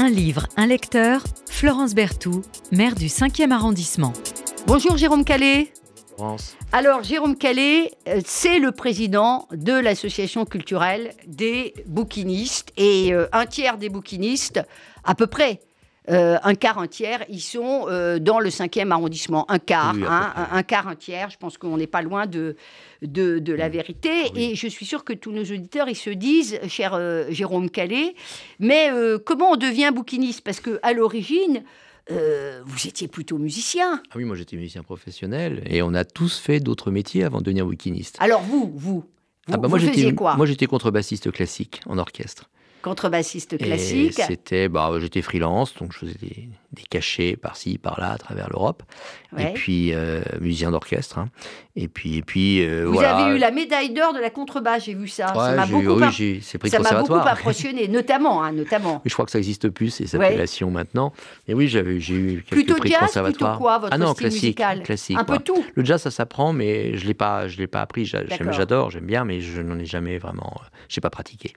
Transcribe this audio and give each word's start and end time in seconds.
Un 0.00 0.10
livre, 0.10 0.46
un 0.56 0.68
lecteur, 0.68 1.24
Florence 1.50 1.92
Berthoud, 1.92 2.44
maire 2.70 2.94
du 2.94 3.06
5e 3.06 3.50
arrondissement. 3.50 4.12
Bonjour 4.64 4.96
Jérôme 4.96 5.24
Calais. 5.24 5.72
France. 6.16 6.56
Alors 6.70 7.02
Jérôme 7.02 7.36
Calais, 7.36 7.90
euh, 8.06 8.20
c'est 8.24 8.60
le 8.60 8.70
président 8.70 9.48
de 9.50 9.72
l'association 9.72 10.44
culturelle 10.44 11.14
des 11.26 11.74
bouquinistes 11.86 12.70
et 12.76 13.12
euh, 13.12 13.26
un 13.32 13.44
tiers 13.44 13.76
des 13.76 13.88
bouquinistes, 13.88 14.60
à 15.02 15.16
peu 15.16 15.26
près, 15.26 15.58
euh, 16.10 16.38
un 16.42 16.54
quart, 16.54 16.78
un 16.78 16.86
tiers, 16.86 17.24
ils 17.28 17.40
sont 17.40 17.86
euh, 17.88 18.18
dans 18.18 18.40
le 18.40 18.50
5e 18.50 18.90
arrondissement. 18.90 19.50
Un 19.50 19.58
quart, 19.58 19.94
Oui, 19.94 20.02
hein, 20.08 20.32
un, 20.36 20.56
un 20.56 20.62
quart, 20.62 20.88
un 20.88 20.96
tiers. 20.96 21.30
Je 21.30 21.36
pense 21.36 21.58
qu'on 21.58 21.76
n'est 21.76 21.86
pas 21.86 22.02
loin 22.02 22.26
de, 22.26 22.56
de, 23.02 23.38
de 23.38 23.52
la 23.52 23.68
vérité. 23.68 24.10
Oui. 24.34 24.50
Et 24.52 24.54
je 24.54 24.66
suis 24.68 24.86
sûre 24.86 25.04
que 25.04 25.12
tous 25.12 25.32
nos 25.32 25.42
auditeurs, 25.44 25.88
ils 25.88 25.94
se 25.96 26.10
disent, 26.10 26.58
cher 26.68 26.94
euh, 26.94 27.26
Jérôme 27.30 27.70
Calais, 27.70 28.14
mais 28.58 28.90
comment 29.24 29.52
on 29.52 29.56
devient 29.56 29.90
bouquiniste? 29.94 30.40
Parce 30.42 30.60
que 30.60 30.78
à 30.82 30.92
l'origine, 30.92 31.62
euh, 32.10 32.62
vous 32.64 32.86
étiez 32.86 33.06
plutôt 33.06 33.36
musicien. 33.36 34.00
Ah 34.10 34.14
oui, 34.16 34.24
moi 34.24 34.34
j'étais 34.34 34.56
musicien 34.56 34.82
professionnel 34.82 35.62
et 35.66 35.82
on 35.82 35.92
a 35.92 36.04
tous 36.06 36.38
fait 36.38 36.58
d'autres 36.58 36.90
métiers 36.90 37.24
avant 37.24 37.38
de 37.40 37.44
devenir 37.44 37.66
wikинiste. 37.66 38.16
Alors 38.20 38.40
vous, 38.40 38.72
vous, 38.74 38.78
vous, 38.78 39.04
Ah 39.52 39.58
bah 39.58 39.68
vous 39.68 39.76
moi 39.76 39.78
faisiez 39.78 40.14
quoi? 40.14 40.34
moi 40.36 40.46
j'étais 40.46 40.64
contrebassiste 40.66 41.30
classique 41.30 41.80
en 41.86 41.98
orchestre. 41.98 42.48
Contrebassiste 42.82 43.58
classique. 43.58 44.20
c'était 44.26 44.68
bah 44.68 44.90
j'étais 45.00 45.22
freelance 45.22 45.74
donc 45.74 45.92
je 45.92 45.98
faisais 45.98 46.14
des, 46.20 46.48
des 46.72 46.82
cachets 46.88 47.36
par-ci 47.36 47.76
par-là 47.78 48.12
à 48.12 48.18
travers 48.18 48.48
l'Europe 48.50 48.82
Ouais. 49.36 49.50
et 49.50 49.52
puis 49.52 49.92
euh, 49.92 50.22
musicien 50.40 50.70
d'orchestre 50.70 51.18
hein. 51.18 51.28
et 51.76 51.86
puis 51.86 52.16
et 52.16 52.22
puis 52.22 52.64
euh, 52.64 52.84
Vous 52.86 52.94
voilà. 52.94 53.14
avez 53.16 53.36
eu 53.36 53.38
la 53.38 53.50
médaille 53.50 53.90
d'or 53.92 54.14
de 54.14 54.20
la 54.20 54.30
contrebasse, 54.30 54.84
j'ai 54.86 54.94
vu 54.94 55.06
ça. 55.06 55.26
ça 55.28 55.34
Ouais, 55.50 55.54
m'a 55.56 55.66
j'ai- 55.66 55.72
beaucoup, 55.74 56.00
oui, 56.00 56.40
prix 56.58 56.70
de 56.70 56.70
ça 56.70 56.78
m'a 56.80 57.02
beaucoup 57.02 57.12
impressionné, 57.14 57.88
notamment, 57.98 58.42
hein, 58.42 58.52
notamment. 58.52 59.02
Je 59.04 59.12
crois 59.12 59.26
que 59.26 59.30
ça 59.30 59.36
n'existe 59.36 59.68
plus, 59.68 59.90
ces 59.90 60.16
Ouais. 60.16 60.28
appellations 60.28 60.70
maintenant. 60.70 61.12
Et 61.46 61.52
oui, 61.52 61.68
j'avais, 61.68 62.00
j'ai 62.00 62.14
eu 62.14 62.32
quelques 62.36 62.48
Plutôt 62.48 62.76
prix 62.76 62.88
de 62.88 62.94
jazz, 62.94 63.02
conservatoire. 63.02 63.50
plutôt 63.52 63.62
quoi, 63.64 63.78
votre 63.80 63.92
ah 63.92 63.98
non, 63.98 64.12
style 64.14 64.18
classique, 64.28 64.42
musical 64.44 64.82
classique. 64.82 65.18
Un 65.18 65.24
peu 65.24 65.38
tout. 65.40 65.62
Le 65.74 65.84
jazz, 65.84 66.00
ça 66.00 66.10
s'apprend, 66.10 66.54
mais 66.54 66.96
je 66.96 67.06
l'ai 67.06 67.12
pas, 67.12 67.48
je 67.48 67.58
l'ai 67.58 67.66
pas 67.66 67.82
appris. 67.82 68.06
J'adore, 68.06 68.90
j'aime 68.90 69.04
bien, 69.04 69.26
mais 69.26 69.42
je 69.42 69.60
n'en 69.60 69.78
ai 69.78 69.84
jamais 69.84 70.16
vraiment, 70.16 70.54
euh, 70.62 70.66
j'ai 70.88 71.02
pas 71.02 71.10
pratiqué. 71.10 71.52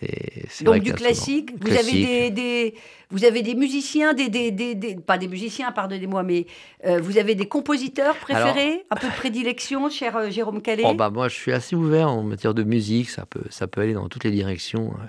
C'est, 0.00 0.64
Donc 0.64 0.82
du 0.82 0.94
classique. 0.94 1.52
Vous 1.60 1.68
Classique. 1.68 2.06
avez 2.06 2.30
des, 2.30 2.70
des- 2.70 2.74
vous 3.10 3.24
avez 3.24 3.42
des 3.42 3.54
musiciens, 3.54 4.14
des, 4.14 4.28
des, 4.28 4.50
des- 4.50 4.94
pas 4.96 5.18
des 5.18 5.28
musiciens, 5.28 5.72
pardonnez-moi, 5.72 6.22
mais 6.22 6.46
euh, 6.86 7.00
vous 7.02 7.18
avez 7.18 7.34
des 7.34 7.46
compositeurs 7.46 8.16
préférés, 8.16 8.84
un 8.90 8.96
peu 8.96 9.08
de 9.08 9.12
prédilection, 9.12 9.90
cher 9.90 10.16
euh, 10.16 10.30
Jérôme 10.30 10.62
Calais? 10.62 10.84
Oh 10.86 10.94
bah 10.94 11.10
moi, 11.10 11.28
je 11.28 11.34
suis 11.34 11.52
assez 11.52 11.76
ouvert 11.76 12.08
en 12.08 12.22
matière 12.22 12.54
de 12.54 12.62
musique. 12.62 13.10
Ça 13.10 13.26
peut, 13.26 13.42
ça 13.50 13.66
peut 13.66 13.80
aller 13.82 13.92
dans 13.94 14.08
toutes 14.08 14.24
les 14.24 14.30
directions, 14.30 14.92
euh, 14.94 15.06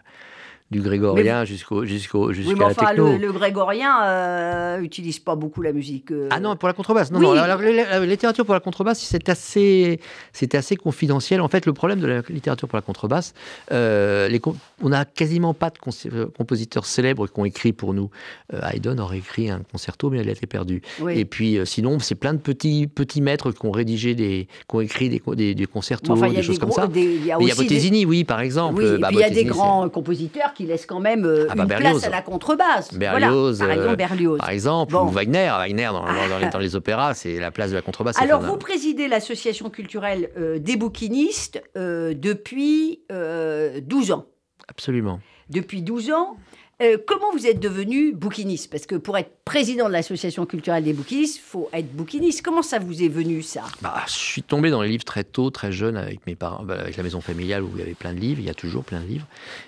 du 0.71 0.81
grégorien 0.81 1.43
jusqu'au, 1.45 1.83
jusqu'au, 1.85 2.31
jusqu'à 2.31 2.53
oui, 2.53 2.57
mais 2.59 2.65
la 2.69 2.73
techno. 2.73 3.11
le, 3.11 3.17
le 3.17 3.31
grégorien 3.33 4.03
euh, 4.05 4.79
utilise 4.81 5.19
pas 5.19 5.35
beaucoup 5.35 5.61
la 5.61 5.73
musique. 5.73 6.11
euh. 6.11 6.29
Ah 6.31 6.39
non, 6.39 6.55
pour 6.55 6.67
la 6.69 6.73
contrebasse. 6.73 7.11
Non, 7.11 7.19
Oui. 7.19 7.25
non, 7.25 7.33
la, 7.33 7.47
la- 7.47 7.57
la- 7.57 7.99
la 7.99 8.05
littérature 8.05 8.45
pour 8.45 8.53
la 8.53 8.59
contrebasse, 8.61 8.99
c'est 8.99 9.27
assez, 9.29 9.99
c'est 10.31 10.55
assez 10.55 10.75
confidentiel. 10.77 11.41
En 11.41 11.47
fait, 11.49 11.65
le 11.65 11.73
problème 11.73 11.99
de 11.99 12.07
la 12.07 12.21
littérature 12.29 12.67
pour 12.69 12.77
la 12.77 12.81
contrebasse, 12.81 13.33
euh, 13.71 14.27
les 14.27 14.41
on 14.81 14.89
n'a 14.89 15.05
quasiment 15.05 15.53
pas 15.53 15.69
de 15.69 15.75
euh, 16.13 16.25
compositeurs 16.37 16.85
célèbres 16.85 17.27
qui 17.27 17.39
ont 17.39 17.45
écrit 17.45 17.73
pour 17.73 17.93
nous. 17.93 18.09
Euh, 18.53 18.61
Haydn 18.73 18.99
aurait 18.99 19.17
écrit 19.19 19.49
un 19.49 19.61
concerto, 19.71 20.09
mais 20.09 20.21
il 20.21 20.29
a 20.29 20.31
été 20.31 20.47
perdu. 20.47 20.81
Oui. 21.01 21.19
Et 21.19 21.25
puis, 21.25 21.59
sinon, 21.65 21.99
c'est 21.99 22.15
plein 22.15 22.33
de 22.33 22.39
petits, 22.39 22.87
petits 22.87 23.21
maîtres 23.21 23.51
qui 23.51 23.65
ont 23.65 23.71
rédigé 23.71 24.15
des, 24.15 24.47
qui 24.69 24.75
ont 24.75 24.81
écrit 24.81 25.09
des, 25.09 25.21
des, 25.35 25.53
des 25.53 25.65
concertos, 25.65 26.13
Enfin, 26.13 26.29
des 26.29 26.41
choses 26.41 26.59
comme 26.59 26.71
ça. 26.71 26.87
il 26.95 27.25
y 27.25 27.31
a 27.31 27.37
Mais 27.37 27.45
y 27.45 27.53
Bottesini, 27.55 28.05
oui, 28.05 28.23
par 28.23 28.39
exemple. 28.41 28.81
Oui, 28.81 28.89
et 28.89 28.97
bah, 28.97 29.09
puis 29.09 29.17
il 29.17 29.21
y 29.21 29.23
a 29.23 29.29
des 29.29 29.43
grands 29.45 29.87
compositeurs 29.89 30.53
qui 30.53 30.60
laissent 30.67 30.85
quand 30.85 30.99
même 30.99 31.25
euh, 31.25 31.47
Ah 31.49 31.55
bah, 31.55 31.63
une 31.63 31.69
Berlioz. 31.69 31.91
place 31.99 32.03
à 32.05 32.09
la 32.09 32.21
contrebasse. 32.21 32.93
Berlioz, 32.93 33.57
voilà, 33.57 33.73
par 33.75 33.83
exemple 33.83 33.93
euh, 33.93 33.95
Berlioz. 34.07 34.37
Par 34.39 34.49
exemple, 34.49 34.93
Bon. 34.93 35.03
ou 35.05 35.09
Wagner. 35.09 35.47
Wagner, 35.57 35.85
dans, 35.85 36.05
dans- 36.05 36.29
dans 36.29 36.37
les, 36.39 36.45
Ah. 36.45 36.49
dans 36.49 36.59
les 36.59 36.75
opéras, 36.75 37.13
c'est 37.13 37.39
la 37.39 37.51
place 37.51 37.71
de 37.71 37.75
la 37.75 37.81
contrebasse. 37.81 38.19
Alors, 38.21 38.41
vous 38.41 38.57
présidez 38.57 39.07
l'association 39.07 39.69
culturelle 39.69 40.29
euh, 40.37 40.59
des 40.59 40.75
bouquinistes 40.77 41.61
euh, 41.77 42.13
depuis 42.15 43.01
euh, 43.11 43.79
12 43.81 44.11
ans. 44.11 44.25
Absolument. 44.67 45.19
Depuis 45.49 45.81
12 45.81 46.11
ans, 46.11 46.37
euh, 46.81 46.97
comment 47.05 47.31
vous 47.33 47.45
êtes 47.45 47.59
devenu 47.59 48.13
bouquiniste? 48.13 48.69
Parce 48.71 48.85
que 48.85 48.95
pour 48.95 49.17
être 49.17 49.31
président 49.45 49.87
de 49.87 49.93
l'association 49.93 50.45
culturelle 50.45 50.83
des 50.83 50.93
bouquinistes, 50.93 51.37
il 51.37 51.41
faut 51.41 51.69
être 51.73 51.91
bouquiniste. 51.93 52.41
Comment 52.41 52.61
ça 52.61 52.79
vous 52.79 53.03
est 53.03 53.07
venu, 53.07 53.41
ça? 53.41 53.63
Bah, 53.81 54.03
je 54.07 54.13
suis 54.13 54.43
tombé 54.43 54.69
dans 54.69 54.81
les 54.81 54.89
livres 54.89 55.03
très 55.03 55.23
tôt, 55.23 55.49
très 55.51 55.71
jeune, 55.71 55.97
avec 55.97 56.25
mes 56.27 56.35
parents, 56.35 56.63
bah, 56.63 56.77
avec 56.79 56.97
la 56.97 57.03
maison 57.03 57.21
familiale 57.21 57.63
où 57.63 57.69
il 57.75 57.79
y 57.79 57.81
avait 57.83 57.93
plein 57.93 58.13
de 58.13 58.19
livres. 58.19 58.39
Il 58.39 58.45
y 58.45 58.49
a 58.49 58.53
toujours 58.53 58.83
plein 58.83 59.01
de 59.01 59.05
livres. 59.07 59.27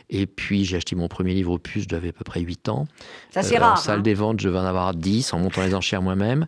Et 0.09 0.25
puis 0.25 0.65
j'ai 0.65 0.77
acheté 0.77 0.95
mon 0.95 1.07
premier 1.07 1.33
livre 1.33 1.51
opus, 1.53 1.85
j'avais 1.89 2.09
à 2.09 2.13
peu 2.13 2.23
près 2.23 2.39
8 2.41 2.69
ans. 2.69 2.87
Ça, 3.31 3.41
c'est 3.43 3.57
Euh, 3.57 3.59
En 3.63 3.69
rare. 3.69 3.77
salle 3.77 3.99
hein. 3.99 4.03
des 4.03 4.13
ventes, 4.13 4.39
je 4.39 4.49
vais 4.49 4.57
en 4.59 4.65
avoir 4.65 4.93
10 4.93 5.33
en 5.33 5.39
montant 5.39 5.61
les 5.63 5.73
enchères 5.75 6.01
moi-même. 6.01 6.45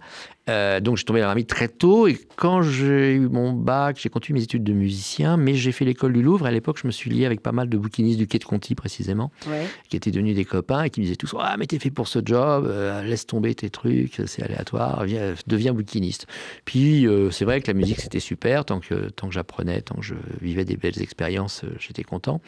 Euh, 0.48 0.80
donc, 0.80 0.96
je 0.96 1.00
suis 1.00 1.06
tombé 1.06 1.22
dans 1.22 1.28
la 1.28 1.36
mythe 1.36 1.50
très 1.50 1.68
tôt. 1.68 2.08
Et 2.08 2.18
quand 2.36 2.62
j'ai 2.62 3.14
eu 3.14 3.28
mon 3.28 3.52
bac, 3.54 3.98
j'ai 4.00 4.10
continué 4.10 4.40
mes 4.40 4.44
études 4.44 4.64
de 4.64 4.74
musicien, 4.74 5.38
mais 5.38 5.56
j'ai 5.56 5.72
fait 5.72 5.86
l'école 5.86 6.14
du 6.14 6.22
Louvre. 6.22 6.46
À 6.46 6.52
l'époque, 6.52 6.78
je 6.82 6.86
me 6.88 6.92
suis 6.92 7.10
lié 7.10 7.26
avec 7.26 7.42
pas 7.42 7.52
mal 7.52 7.68
de 7.70 7.78
bouquinistes 7.78 8.20
du 8.20 8.28
quai 8.28 8.38
de 8.38 8.44
Conti, 8.44 8.76
précisément, 8.76 9.32
Ouais. 9.50 9.66
qui 9.90 9.98
étaient 9.98 10.12
devenus 10.12 10.36
des 10.36 10.46
copains 10.46 10.84
et 10.84 10.90
qui 10.92 11.00
me 11.00 11.06
disaient 11.06 11.16
tous 11.16 11.34
Ah, 11.40 11.56
mais 11.58 11.66
t'es 11.66 11.80
fait 11.80 11.90
pour 11.90 12.08
ce 12.08 12.20
job, 12.24 12.66
euh, 12.68 13.02
laisse 13.04 13.26
tomber 13.26 13.56
tes 13.56 13.70
trucs, 13.72 14.22
c'est 14.28 14.44
aléatoire, 14.44 15.04
viens, 15.06 15.34
deviens 15.48 15.74
bouquiniste. 15.74 16.28
Puis, 16.64 17.08
euh, 17.08 17.32
c'est 17.32 17.46
vrai 17.46 17.60
que 17.62 17.68
la 17.68 17.74
musique, 17.74 18.00
c'était 18.00 18.20
super. 18.20 18.66
Tant 18.66 18.80
que, 18.80 19.10
tant 19.10 19.28
que 19.28 19.34
j'apprenais, 19.34 19.82
tant 19.82 19.96
que 19.96 20.04
je 20.04 20.16
vivais 20.42 20.66
des 20.66 20.78
belles 20.78 21.02
expériences, 21.02 21.64
j'étais 21.80 22.04
content. 22.04 22.40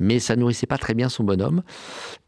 Mais 0.00 0.18
ça 0.20 0.36
nourrissait 0.36 0.66
pas 0.66 0.78
très 0.78 0.94
bien 0.94 1.08
son 1.08 1.24
bonhomme. 1.24 1.62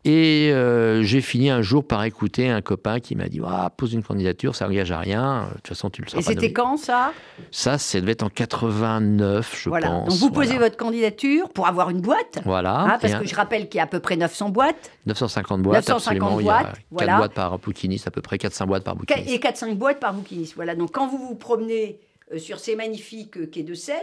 Et 0.04 0.50
euh, 0.52 1.02
j'ai 1.02 1.20
fini 1.20 1.50
un 1.50 1.60
jour 1.60 1.86
par 1.86 2.02
écouter 2.04 2.48
un 2.48 2.62
copain 2.62 3.00
qui 3.00 3.14
m'a 3.16 3.28
dit 3.28 3.40
ah, 3.46 3.70
pose 3.76 3.92
une 3.92 4.02
candidature, 4.02 4.54
ça 4.54 4.66
engage 4.66 4.90
à 4.92 4.98
rien. 4.98 5.48
De 5.50 5.54
toute 5.56 5.68
façon, 5.68 5.90
tu 5.90 6.00
le 6.02 6.08
seras 6.08 6.20
Et 6.20 6.22
c'était 6.24 6.52
quand, 6.52 6.76
ça? 6.78 7.12
Ça, 7.50 7.76
ça 7.78 8.00
devait 8.00 8.12
être 8.12 8.22
en 8.22 8.30
89, 8.30 9.60
je 9.62 9.68
Voilà. 9.68 9.88
pense. 9.88 10.08
Donc, 10.08 10.18
vous 10.18 10.30
posez 10.30 10.52
voilà. 10.52 10.66
votre 10.66 10.76
candidature 10.76 11.48
pour 11.50 11.66
avoir 11.68 11.90
une 11.90 12.00
boîte? 12.00 12.38
Voilà. 12.44 12.80
Hein, 12.80 12.98
parce 13.00 13.12
un- 13.12 13.20
que 13.20 13.26
je 13.26 13.34
rappelle 13.34 13.68
qu'il 13.68 13.78
y 13.78 13.80
a 13.80 13.84
à 13.84 13.86
peu 13.86 14.00
près 14.00 14.16
900 14.16 14.48
boîtes 14.50 14.90
950 15.06 15.62
boîtes, 15.62 15.86
950 15.88 16.22
absolument. 16.22 16.40
Il 16.40 16.46
y 16.46 16.48
a 16.48 16.52
boîtes, 16.62 16.66
4 16.74 16.82
voilà. 16.90 17.16
boîtes 17.18 17.34
par 17.34 17.58
bouquiniste, 17.58 18.06
à 18.06 18.10
peu 18.10 18.22
près 18.22 18.38
400 18.38 18.66
boîtes 18.66 18.84
par 18.84 18.96
bouquiniste. 18.96 19.30
et 19.30 19.38
4-5 19.38 19.74
boîtes 19.76 20.00
par 20.00 20.14
bouquiniste. 20.14 20.54
Voilà, 20.56 20.74
donc 20.74 20.92
quand 20.92 21.06
vous 21.08 21.18
vous 21.18 21.34
promenez 21.34 21.98
euh, 22.32 22.38
sur 22.38 22.58
ces 22.58 22.74
magnifiques 22.74 23.36
euh, 23.36 23.46
quais 23.46 23.62
de 23.62 23.74
Seine, 23.74 23.96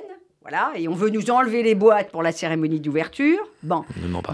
voilà, 0.49 0.71
et 0.77 0.87
on 0.87 0.93
veut 0.93 1.09
nous 1.09 1.29
enlever 1.29 1.61
les 1.61 1.75
boîtes 1.75 2.09
pour 2.09 2.23
la 2.23 2.31
cérémonie 2.31 2.79
d'ouverture, 2.79 3.39
bon, 3.63 3.83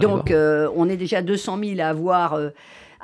donc 0.00 0.30
euh, 0.30 0.68
on 0.76 0.88
est 0.88 0.96
déjà 0.96 1.22
200 1.22 1.58
000 1.58 1.80
à 1.80 1.86
avoir, 1.86 2.34
euh, 2.34 2.50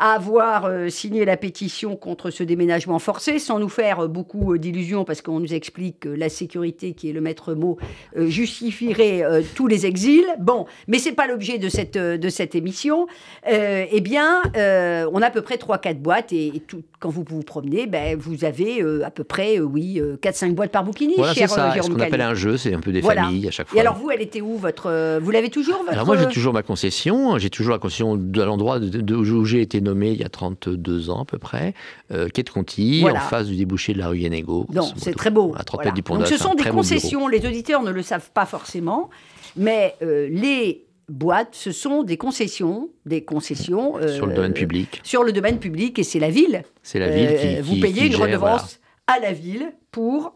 à 0.01 0.13
avoir 0.15 0.65
euh, 0.65 0.89
signé 0.89 1.27
la 1.27 1.37
pétition 1.37 1.95
contre 1.95 2.31
ce 2.31 2.43
déménagement 2.43 2.99
forcé, 2.99 3.39
sans 3.39 3.59
nous 3.59 3.69
faire 3.69 4.01
euh, 4.01 4.09
beaucoup 4.09 4.55
euh, 4.55 4.59
d'illusions, 4.59 5.05
parce 5.05 5.21
qu'on 5.21 5.39
nous 5.41 5.53
explique 5.53 6.01
que 6.01 6.09
la 6.09 6.31
sécurité, 6.31 6.95
qui 6.95 7.11
est 7.11 7.13
le 7.13 7.21
maître 7.21 7.53
mot, 7.55 7.77
justifierait 8.17 9.23
tous 9.55 9.67
les 9.67 9.85
exils. 9.87 10.25
Bon, 10.41 10.65
mais 10.89 10.99
c'est 10.99 11.13
pas 11.13 11.27
l'objet 11.27 11.59
de 11.59 11.69
cette, 11.69 11.99
de 11.99 12.29
cette 12.29 12.55
émission. 12.55 13.07
Eh 13.47 14.01
bien, 14.01 14.41
on 14.55 15.23
a 15.23 15.27
à 15.27 15.31
peu 15.31 15.43
près 15.43 15.57
3-4 15.57 15.99
boîtes, 15.99 16.33
et, 16.33 16.47
et 16.57 16.61
tout- 16.61 16.83
quand 16.99 17.11
vous 17.11 17.25
vous 17.29 17.43
promenez, 17.43 17.87
ben, 17.87 18.17
vous 18.19 18.45
avez 18.45 18.83
à 19.05 19.11
peu 19.11 19.25
près, 19.25 19.59
oui, 19.61 20.01
euh, 20.01 20.17
4-5 20.23 20.55
boîtes 20.55 20.73
par 20.73 20.85
bouquiniste, 20.85 21.19
Voilà, 21.19 21.35
c'est 21.35 21.47
ça. 21.47 21.75
Ce 21.83 21.89
qu'on 21.91 22.01
appelle 22.01 22.21
un 22.21 22.35
jeu, 22.35 22.57
c'est 22.57 22.75
un 22.75 22.81
peu 22.81 22.93
des 22.93 23.01
Voilà. 23.01 23.25
familles 23.25 23.49
à 23.49 23.51
chaque 23.51 23.69
fois. 23.69 23.77
Et 23.77 23.81
alors, 23.81 23.97
vous, 23.97 24.11
elle 24.11 24.23
était 24.23 24.41
où 24.41 24.57
votre... 24.57 25.19
Vous 25.21 25.31
l'avez 25.31 25.51
toujours, 25.51 25.79
votre... 25.79 25.93
Alors 25.93 26.07
moi 26.07 26.17
j'ai 26.17 26.29
toujours 26.29 26.53
ma 26.53 26.63
concession, 26.63 27.37
j'ai 27.39 27.51
toujours 27.51 27.73
la 27.73 27.79
concession 27.79 28.17
de 28.17 28.43
l'endroit 28.43 28.79
où 28.79 29.45
j'ai 29.45 29.61
été 29.61 29.81
nommé 29.81 29.90
il 29.95 30.21
y 30.21 30.25
a 30.25 30.29
32 30.29 31.11
ans 31.11 31.23
à 31.23 31.25
peu 31.25 31.39
près, 31.39 31.75
euh, 32.13 32.29
quai 32.29 32.43
de 32.43 32.51
Conti, 32.51 33.01
Voilà. 33.01 33.25
en 33.25 33.29
face 33.29 33.47
du 33.47 33.57
débouché 33.57 33.93
de 33.93 33.99
la 33.99 34.09
rue 34.09 34.21
grosso 34.43 34.93
c'est 34.97 35.15
très 35.15 35.31
beau. 35.31 35.53
À 35.57 35.65
30 35.65 35.77
Voilà. 35.79 35.89
mètres 35.89 35.95
du 35.97 36.03
Pont 36.03 36.17
Donc 36.17 36.27
ce 36.27 36.37
sont 36.37 36.55
des 36.55 36.65
concessions, 36.65 37.29
les 37.29 37.47
auditeurs 37.47 37.83
ne 37.83 37.91
le 37.91 38.03
savent 38.03 38.31
pas 38.33 38.47
forcément, 38.47 39.11
mais 39.57 39.95
euh, 40.03 40.29
les 40.31 40.87
boîtes, 41.09 41.55
ce 41.55 41.73
sont 41.73 42.03
des 42.05 42.17
concessions, 42.17 42.89
des 43.07 43.25
concessions 43.25 43.97
euh, 43.99 44.09
Sur 44.15 44.27
le 44.27 44.35
domaine 44.35 44.53
public. 44.53 45.01
Sur 45.03 45.25
le 45.25 45.33
domaine 45.33 45.59
public, 45.59 45.99
et 45.99 46.05
c'est 46.05 46.21
la 46.21 46.31
ville. 46.31 46.63
C'est 46.83 46.99
la 47.01 47.09
ville 47.09 47.37
qui, 47.41 47.47
Euh, 47.59 47.63
Vous 47.63 47.75
qui- 47.75 47.81
payez 47.81 47.95
qui 48.03 48.07
une 48.07 48.13
gère, 48.13 48.21
redevance 48.27 48.79
à 49.07 49.19
la 49.19 49.33
ville 49.33 49.73
pour 49.91 50.35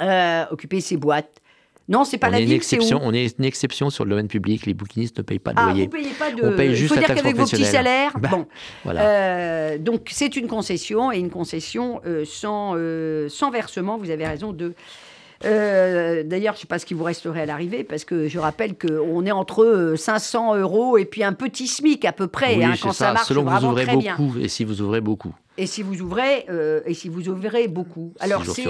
euh, 0.00 0.44
occuper 0.50 0.80
ces 0.80 0.96
boîtes. 0.96 1.40
Non, 1.88 2.04
c'est 2.04 2.18
pas 2.18 2.28
On 2.28 2.30
la 2.30 2.40
est, 2.40 2.44
une 2.44 2.48
ville, 2.48 2.94
où 2.94 2.98
on 3.02 3.12
est 3.12 3.38
une 3.38 3.44
exception 3.44 3.90
sur 3.90 4.04
le 4.04 4.10
domaine 4.10 4.28
public. 4.28 4.66
Les 4.66 4.74
bouquinistes 4.74 5.18
ne 5.18 5.22
payent 5.22 5.38
pas 5.38 5.52
de 5.52 5.58
Ah, 5.58 5.66
loyer. 5.66 5.84
vous 5.84 5.90
payez 5.90 6.12
pas 6.18 6.30
de. 6.30 6.42
On 6.46 6.56
paye 6.56 6.70
Il 6.70 6.76
juste 6.76 6.94
faut 6.94 7.00
la 7.00 7.06
dire 7.06 7.16
qu'avec 7.16 7.36
vos 7.36 7.44
petits 7.44 7.64
salaires. 7.64 8.12
Bah, 8.18 8.28
bon. 8.30 8.46
Voilà. 8.84 9.02
Euh, 9.02 9.78
donc 9.78 10.08
c'est 10.10 10.36
une 10.36 10.46
concession 10.46 11.10
et 11.12 11.18
une 11.18 11.30
concession 11.30 12.00
euh, 12.06 12.24
sans, 12.24 12.74
euh, 12.76 13.28
sans 13.28 13.50
versement, 13.50 13.98
vous 13.98 14.10
avez 14.10 14.26
raison 14.26 14.52
de... 14.52 14.74
D'ailleurs, 15.42 16.54
je 16.54 16.58
ne 16.58 16.60
sais 16.60 16.66
pas 16.68 16.78
ce 16.78 16.86
qui 16.86 16.94
vous 16.94 17.02
resterait 17.02 17.42
à 17.42 17.46
l'arrivée, 17.46 17.82
parce 17.82 18.04
que 18.04 18.28
je 18.28 18.38
rappelle 18.38 18.74
qu'on 18.78 19.26
est 19.26 19.32
entre 19.32 19.64
euh, 19.64 19.96
500 19.96 20.54
euros 20.56 20.98
et 20.98 21.04
puis 21.04 21.24
un 21.24 21.32
petit 21.32 21.66
SMIC 21.66 22.04
à 22.04 22.12
peu 22.12 22.28
près, 22.28 22.58
oui, 22.58 22.64
hein, 22.64 22.74
quand 22.80 22.92
ça, 22.92 23.06
ça. 23.06 23.12
marche 23.14 23.26
Selon 23.26 23.44
que 23.44 23.50
vous 23.50 23.64
ouvrez 23.66 23.86
bien. 23.96 24.16
beaucoup 24.16 24.38
et 24.38 24.46
si 24.46 24.62
vous 24.64 24.80
ouvrez 24.80 25.00
beaucoup. 25.00 25.34
Et 25.58 25.66
si 25.66 25.82
vous 25.82 26.00
ouvrez, 26.00 26.46
et 26.86 26.94
si 26.94 27.08
vous 27.08 27.28
ouvrez 27.28 27.66
beaucoup. 27.66 28.14
Alors 28.20 28.46
c'est. 28.46 28.64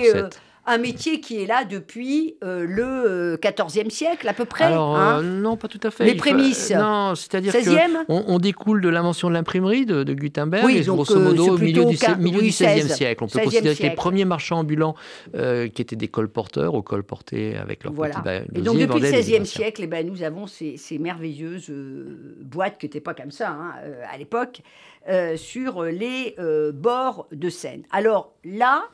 Un 0.65 0.79
métier 0.79 1.21
qui 1.21 1.43
est 1.43 1.47
là 1.47 1.65
depuis 1.65 2.37
euh, 2.45 2.65
le 2.69 3.37
XIVe 3.43 3.91
siècle 3.91 4.29
à 4.29 4.33
peu 4.33 4.45
près. 4.45 4.65
Alors, 4.65 4.97
hein. 4.97 5.19
euh, 5.19 5.23
non, 5.23 5.57
pas 5.57 5.67
tout 5.69 5.81
à 5.83 5.91
fait. 5.91 6.05
Les 6.05 6.15
prémices. 6.15 6.71
euh, 6.71 6.79
non, 6.79 7.15
c'est-à-dire 7.15 7.53
16e? 7.53 7.93
que 7.93 8.05
on, 8.09 8.39
découle 8.39 8.81
de 8.81 8.89
l'invention 8.89 9.29
de 9.29 9.35
l'imprimerie 9.35 9.87
de, 9.87 10.05
de 10.05 10.15
Gutenberg, 10.15 10.65
Oui, 10.65 10.79
et 10.79 10.83
donc, 10.83 10.97
grosso 10.97 11.17
euh, 11.17 11.25
modo 11.25 11.55
au 11.55 11.59
milieu 11.59 11.85
du, 11.85 11.97
quin- 11.97 12.17
milieu 12.17 12.39
oui, 12.39 12.45
du 12.47 12.51
XVIe 12.51 12.65
16e 12.83 12.95
siècle. 12.95 13.25
On 13.25 13.27
peut 13.27 13.39
16e 13.41 13.45
considérer 13.45 13.75
que 13.77 13.83
les 13.83 13.91
premiers 13.91 14.25
marchands 14.25 14.61
ambulants 14.61 14.95
euh, 15.35 15.69
qui 15.69 15.83
étaient 15.83 15.97
des 15.97 16.09
colporteurs, 16.09 16.75
au 16.75 16.83
col 16.83 17.03
porté 17.03 17.57
avec 17.57 17.83
leur 17.83 17.93
Voilà. 17.93 18.21
petit 18.21 18.59
Et 18.59 18.63
donc 18.63 18.79
depuis 18.79 19.01
le 19.01 19.11
XVIe 19.11 19.47
siècle, 19.47 19.83
eh 19.85 19.87
ben, 19.89 20.07
nous 20.07 20.23
avons 20.23 20.47
ces, 20.47 20.77
ces 20.77 20.99
merveilleuses 20.99 21.71
euh, 21.71 22.37
boîtes 22.41 22.79
qui 22.79 22.87
n'étaient 22.87 23.01
pas 23.01 23.15
comme 23.15 23.31
ça 23.33 23.51
hein, 23.51 23.73
euh, 23.85 24.03
à 24.13 24.17
l'époque, 24.17 24.61
euh, 25.09 25.37
sur 25.37 25.83
les 25.83 26.37
euh, 26.39 26.71
bords 26.73 27.27
de 27.33 27.51
Seine. 27.51 27.83
Alors 27.91 28.33
là, 28.45 28.85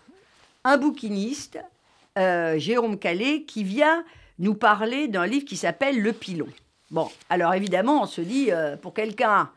un 0.69 0.77
bouquiniste, 0.77 1.59
euh, 2.19 2.59
Jérôme 2.59 2.99
Calais, 2.99 3.43
qui 3.43 3.65
vient 3.65 4.05
nous 4.39 4.55
parler 4.55 5.09
d'un 5.09 5.27
livre 5.27 5.47
qui 5.47 5.57
s'appelle 5.57 6.01
Le 6.01 6.13
Pilon. 6.13 6.49
Bon, 6.91 7.09
alors 7.31 7.55
évidemment, 7.55 8.03
on 8.03 8.07
se 8.07 8.21
dit, 8.21 8.53
euh, 8.53 8.77
pour 8.77 8.95
quelqu'un 8.95 9.51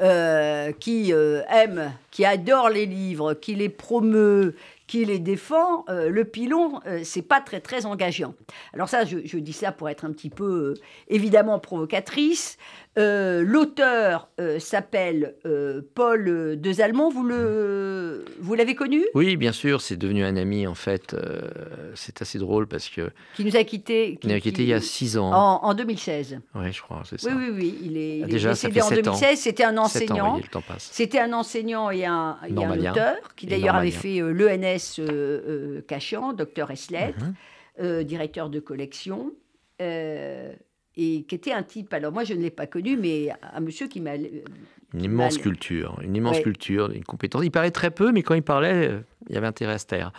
euh, 0.00 0.72
qui 0.72 1.12
aime, 1.48 1.92
qui 2.10 2.24
adore 2.24 2.68
les 2.68 2.86
livres, 2.86 3.34
qui 3.34 3.54
les 3.54 3.68
promeut, 3.68 4.56
qui 4.86 5.04
les 5.04 5.18
défend, 5.18 5.84
le 5.88 6.24
pilon, 6.24 6.80
euh, 6.86 7.00
c'est 7.02 7.22
pas 7.22 7.40
très 7.40 7.60
très 7.60 7.86
engageant. 7.86 8.34
Alors 8.72 8.88
ça, 8.88 9.04
je, 9.04 9.38
dis 9.38 9.52
ça 9.52 9.72
pour 9.72 9.88
être 9.88 10.04
un 10.04 10.12
petit 10.12 10.30
peu 10.30 10.74
évidemment 11.08 11.58
provocatrice. 11.58 12.56
Euh, 12.98 13.42
L'auteur 13.42 14.30
euh, 14.40 14.58
s'appelle 14.58 15.34
euh, 15.44 15.82
Paul 15.94 16.28
euh, 16.28 16.56
Desalmont. 16.56 17.10
Vous 17.10 17.24
le, 17.24 18.24
vous 18.40 18.54
l'avez 18.54 18.74
connu? 18.74 19.04
Oui, 19.14 19.36
bien 19.36 19.52
sûr, 19.52 19.80
c'est 19.82 19.96
devenu 19.96 20.24
un 20.24 20.36
ami 20.36 20.66
en 20.66 20.74
fait. 20.74 21.14
c'est 21.94 22.22
assez 22.22 22.38
drôle 22.38 22.66
parce 22.66 22.88
que 22.88 23.10
Qui 23.34 23.44
nous 23.44 23.56
a 23.56 23.64
quittés. 23.64 24.18
il 24.22 24.32
a 24.32 24.40
quitté 24.40 24.62
il 24.62 24.68
y 24.68 24.72
a 24.72 24.80
six 24.80 25.18
ans. 25.18 25.30
en, 25.32 25.64
en 25.64 25.74
2016. 25.74 26.40
Oui, 26.54 26.72
je 26.72 26.80
crois, 26.82 27.02
c'est 27.04 27.20
ça. 27.20 27.28
Oui, 27.30 27.36
oui, 27.50 27.54
oui. 27.54 27.78
Il 27.82 27.96
est, 27.98 28.18
il 28.18 28.24
est 28.24 28.26
Déjà, 28.26 28.54
ça 28.54 28.68
décédé 28.68 28.74
fait 28.80 28.86
en 28.86 28.88
sept 28.88 29.08
ans. 29.08 29.12
2016. 29.12 29.38
C'était 29.40 29.64
un 29.64 29.76
enseignant. 29.76 30.36
le 30.38 30.42
temps 30.48 30.62
passe. 30.66 30.88
C'était 30.92 31.20
un 31.20 31.32
enseignant 31.32 31.90
et 31.90 32.06
un, 32.06 32.38
et 32.46 32.50
un 32.50 32.54
Normalien. 32.54 32.92
auteur 32.92 33.16
qui 33.36 33.46
d'ailleurs 33.46 33.74
avait 33.76 33.90
fait 33.90 34.20
l'ENS 34.20 35.00
Cachan, 35.86 36.32
docteur 36.32 36.70
Eslet, 36.70 37.14
Mhm. 37.18 37.34
euh, 37.82 38.02
directeur 38.04 38.48
de 38.48 38.58
collection, 38.60 39.32
euh, 39.82 40.52
et 40.96 41.24
qui 41.24 41.34
était 41.34 41.52
un 41.52 41.62
type, 41.62 41.92
alors 41.92 42.12
moi 42.12 42.24
je 42.24 42.34
ne 42.34 42.40
l'ai 42.40 42.50
pas 42.50 42.66
connu, 42.66 42.96
mais 42.96 43.28
un 43.52 43.60
monsieur 43.60 43.86
qui 43.86 44.00
m'a... 44.00 44.14
Une 44.94 45.02
immense 45.04 45.36
culture, 45.36 45.98
une 46.02 46.14
immense 46.16 46.36
Ouais. 46.36 46.42
culture, 46.42 46.90
une 46.92 47.04
compétence. 47.04 47.42
Il 47.44 47.50
parlait 47.50 47.72
très 47.72 47.90
peu, 47.90 48.12
mais 48.12 48.22
quand 48.22 48.34
il 48.34 48.42
parlait, 48.42 48.88
euh, 48.88 49.00
il 49.28 49.34
y 49.34 49.38
avait 49.38 49.48
intérêt 49.48 49.74
à 49.74 49.78
se 49.78 49.84
taire. 49.86 50.12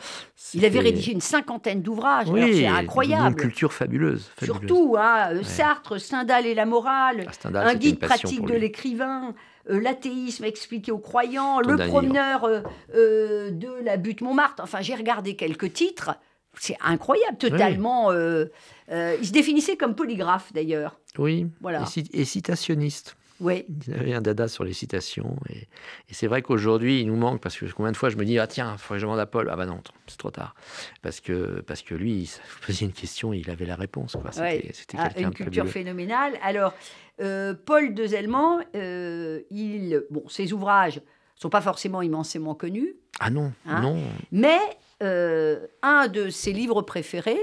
Il 0.54 0.64
avait 0.66 0.80
rédigé 0.80 1.14
une 1.14 1.22
cinquantaine 1.22 1.82
d'ouvrages, 1.82 2.30
oui, 2.30 2.54
c'est 2.54 2.64
Une 2.64 2.74
incroyable. 2.76 3.36
culture 3.38 3.74
fabuleuse. 3.74 4.30
fabuleuse. 4.36 4.58
Surtout, 4.60 4.96
hein, 5.00 5.30
euh, 5.32 5.44
Sartre, 5.44 5.98
Stendhal 6.00 6.46
et 6.46 6.54
la 6.54 6.66
morale, 6.66 7.26
Ah, 7.28 7.32
Stendhal, 7.32 7.66
un 7.68 7.76
guide 7.76 7.94
une 8.02 8.08
pratique 8.08 8.46
de 8.46 8.54
l'écrivain, 8.54 9.34
euh, 9.72 9.80
l'athéisme 9.80 10.44
expliqué 10.44 10.92
aux 10.92 11.00
croyants, 11.00 11.60
le 11.62 11.78
promeneur 11.88 12.44
euh, 12.44 12.62
euh, 12.94 13.50
de 13.52 13.70
la 13.84 13.96
butte 13.98 14.22
Montmartre. 14.22 14.62
Enfin, 14.62 14.82
j'ai 14.82 14.96
regardé 14.96 15.36
quelques 15.36 15.74
titres. 15.74 16.12
C'est 16.60 16.78
incroyable, 16.82 17.38
totalement. 17.38 18.12
euh, 18.12 18.46
euh, 18.92 19.16
il 19.22 19.28
se 19.28 19.32
définissait 19.34 19.78
comme 19.78 19.96
polygraphe, 19.96 20.52
d'ailleurs. 20.54 21.00
Oui, 21.18 21.48
Voilà. 21.62 21.82
et, 21.84 21.86
ci- 21.86 22.10
et 22.14 22.26
citationniste. 22.26 23.16
Oui. 23.40 23.66
Il 23.88 23.94
avait 23.94 24.14
un 24.16 24.22
dada 24.22 24.48
sur 24.48 24.64
les 24.64 24.74
citations. 24.74 25.36
Et, 25.50 25.58
et 25.60 25.68
c'est 26.14 26.26
vrai 26.26 26.42
qu'aujourd'hui, 26.42 27.02
il 27.02 27.08
nous 27.08 27.16
manque, 27.16 27.40
parce 27.40 27.56
que 27.56 27.66
combien 27.72 27.92
de 27.92 27.98
fois 27.98 28.10
je 28.10 28.18
me 28.18 28.26
dis, 28.26 28.40
ah 28.40 28.48
tiens, 28.48 28.72
il 28.74 28.80
faudrait 28.80 28.96
que 28.98 29.02
je 29.02 29.06
demande 29.06 29.20
à 29.20 29.28
Paul. 29.28 29.48
Ah 29.52 29.56
bah 29.56 29.68
non, 29.68 29.80
c'est 30.08 30.18
trop 30.18 30.32
tard. 30.32 30.56
Parce 31.04 31.20
que, 31.20 31.62
parce 31.62 31.84
que 31.84 31.94
lui, 31.94 32.14
il 32.24 32.30
posait 32.66 32.86
une 32.86 32.94
question, 32.94 33.34
il 33.34 33.48
avait 33.52 33.66
la 33.68 33.76
réponse. 33.76 34.14
quoi. 34.20 34.32
C'était 34.32 34.42
Ouais. 34.42 34.70
c'était 34.74 34.98
Ah, 35.00 35.12
une 35.20 35.30
culture 35.32 35.66
fabuleux. 35.66 35.72
phénoménale. 35.72 36.34
Alors, 36.42 36.74
euh, 37.22 37.54
Paul 37.54 37.94
Dezelman, 37.94 38.64
euh, 38.76 39.42
il, 39.52 40.02
bon, 40.10 40.28
ses 40.30 40.52
ouvrages 40.54 41.00
sont 41.36 41.50
pas 41.52 41.62
forcément 41.62 42.02
immensément 42.02 42.56
connus, 42.56 42.96
Ah 43.20 43.30
non, 43.30 43.52
Hein 43.68 43.82
non, 43.82 43.98
mais 44.32 44.58
euh, 45.04 45.68
un 45.82 46.08
de 46.08 46.30
ses 46.30 46.54
livres 46.54 46.82
préférés, 46.82 47.40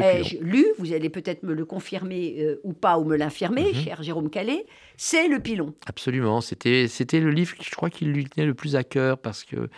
ai-je 0.00 0.36
lu, 0.38 0.66
vous 0.78 0.92
allez 0.92 1.08
peut-être 1.10 1.42
me 1.42 1.54
le 1.54 1.64
confirmer 1.64 2.36
euh, 2.40 2.60
ou 2.64 2.72
pas, 2.72 2.98
ou 2.98 3.04
me 3.04 3.16
l'infirmer, 3.16 3.66
Mhm. 3.72 3.74
cher 3.74 4.02
Jérôme 4.02 4.30
Calais, 4.30 4.66
c'est 4.96 5.28
Le 5.28 5.38
Pilon. 5.40 5.74
Absolument, 5.86 6.40
c'était 6.40 6.88
c'était 6.88 7.20
le 7.20 7.30
livre 7.30 7.54
que 7.56 7.62
je 7.64 7.70
crois 7.70 7.90
qu'il 7.90 8.12
lui 8.12 8.24
tenait 8.24 8.46
le 8.46 8.54
plus 8.54 8.76
à 8.76 8.84
cœur 8.84 9.18
parce 9.18 9.44
que 9.44 9.68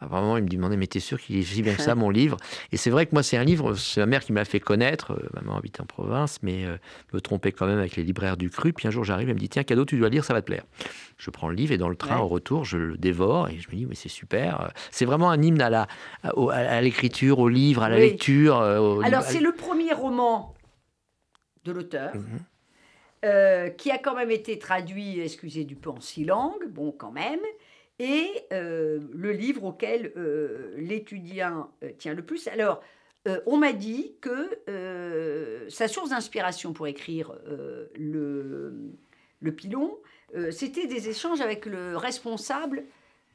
apparemment 0.00 0.36
il 0.36 0.44
me 0.44 0.48
demandait 0.48 0.76
mais 0.76 0.86
t'es 0.86 1.00
sûr 1.00 1.20
qu'il 1.20 1.36
est 1.36 1.42
si 1.42 1.62
bien 1.62 1.74
que 1.74 1.82
ça 1.82 1.94
mon 1.96 2.10
livre? 2.10 2.36
Et 2.72 2.76
c'est 2.76 2.90
vrai 2.90 3.06
que 3.06 3.10
moi 3.12 3.22
c'est 3.22 3.36
un 3.36 3.44
livre 3.44 3.74
c'est 3.74 4.00
ma 4.00 4.06
mère 4.06 4.24
qui 4.24 4.32
m'a 4.32 4.44
fait 4.44 4.60
connaître 4.60 5.12
euh, 5.12 5.28
maman 5.34 5.56
habite 5.56 5.80
en 5.80 5.84
province 5.86 6.38
mais 6.42 6.64
euh, 6.64 6.76
me 7.12 7.20
trompait 7.20 7.52
quand 7.52 7.66
même 7.66 7.78
avec 7.78 7.96
les 7.96 8.04
libraires 8.04 8.36
du 8.36 8.50
cru 8.50 8.72
puis 8.72 8.86
un 8.86 8.90
jour 8.90 9.04
j'arrive 9.04 9.28
elle 9.28 9.34
me 9.34 9.40
dit 9.40 9.48
tiens 9.48 9.64
cadeau 9.64 9.84
tu 9.84 9.98
dois 9.98 10.08
lire 10.08 10.24
ça 10.24 10.34
va 10.34 10.40
te 10.42 10.46
plaire 10.46 10.64
je 11.18 11.30
prends 11.30 11.48
le 11.48 11.54
livre 11.56 11.72
et 11.72 11.78
dans 11.78 11.88
le 11.88 11.96
train 11.96 12.16
Ouais. 12.16 12.22
au 12.22 12.28
retour 12.28 12.64
je 12.64 12.78
le 12.78 12.96
dévore 12.96 13.48
et 13.48 13.58
je 13.58 13.68
me 13.70 13.74
dis 13.74 13.86
mais 13.86 13.94
c'est 13.94 14.08
super 14.08 14.72
c'est 14.90 15.04
vraiment 15.04 15.30
un 15.30 15.42
hymne 15.42 15.60
à 15.60 15.70
la 15.70 15.88
à, 16.22 16.80
l'écriture 16.80 17.38
au 17.40 17.48
livre 17.48 17.82
à 17.82 17.88
la 17.88 17.96
Oui. 17.96 18.02
lecture 18.02 18.58
euh, 18.60 18.78
au- 18.78 19.00
Alors, 19.02 19.22
c'est 19.22 19.40
le 19.40 19.52
premier 19.52 19.92
roman 19.92 20.54
de 21.64 21.72
l'auteur. 21.72 22.14
Mhm. 22.14 22.40
Euh, 23.24 23.68
qui 23.70 23.90
a 23.90 23.98
quand 23.98 24.14
même 24.14 24.30
été 24.30 24.58
traduit, 24.58 25.20
excusez 25.20 25.64
du 25.64 25.74
peu, 25.76 25.90
en 25.90 26.00
six 26.00 26.24
langues, 26.24 26.68
bon 26.68 26.92
quand 26.92 27.10
même, 27.10 27.40
et 27.98 28.28
euh, 28.52 29.00
le 29.12 29.32
livre 29.32 29.64
auquel 29.64 30.12
euh, 30.16 30.72
l'étudiant 30.76 31.70
tient 31.98 32.14
le 32.14 32.22
plus. 32.22 32.46
Alors, 32.48 32.80
on 33.44 33.58
m'a 33.58 33.72
dit 33.74 34.14
que 34.22 35.68
sa 35.68 35.86
source 35.86 36.10
d'inspiration 36.10 36.72
pour 36.72 36.86
écrire 36.86 37.34
le, 37.94 38.72
le 39.40 39.52
pilon, 39.52 39.98
c'était 40.50 40.86
des 40.86 41.10
échanges 41.10 41.42
avec 41.42 41.66
le 41.66 41.94
responsable 41.98 42.84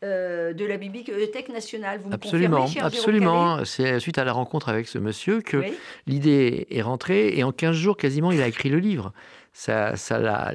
euh, 0.03 0.51
de 0.51 0.65
la 0.65 0.75
Bibliothèque 0.75 1.47
nationale. 1.47 1.99
Vous 2.03 2.09
me 2.09 2.15
Absolument, 2.15 2.61
confirmez, 2.61 2.87
absolument. 2.87 3.63
C'est 3.63 4.01
suite 4.01 4.17
à 4.17 4.25
la 4.25 4.33
rencontre 4.33 4.67
avec 4.67 4.87
ce 4.87 4.97
monsieur 4.97 5.39
que 5.39 5.57
Oui. 5.57 5.73
l'idée 6.07 6.67
est 6.71 6.81
rentrée 6.81 7.37
et 7.37 7.43
en 7.45 7.53
15 7.53 7.73
jours 7.73 7.95
quasiment 7.95 8.31
il 8.31 8.41
a 8.41 8.47
écrit 8.47 8.67
le 8.67 8.79
livre. 8.79 9.13
Ça, 9.55 9.93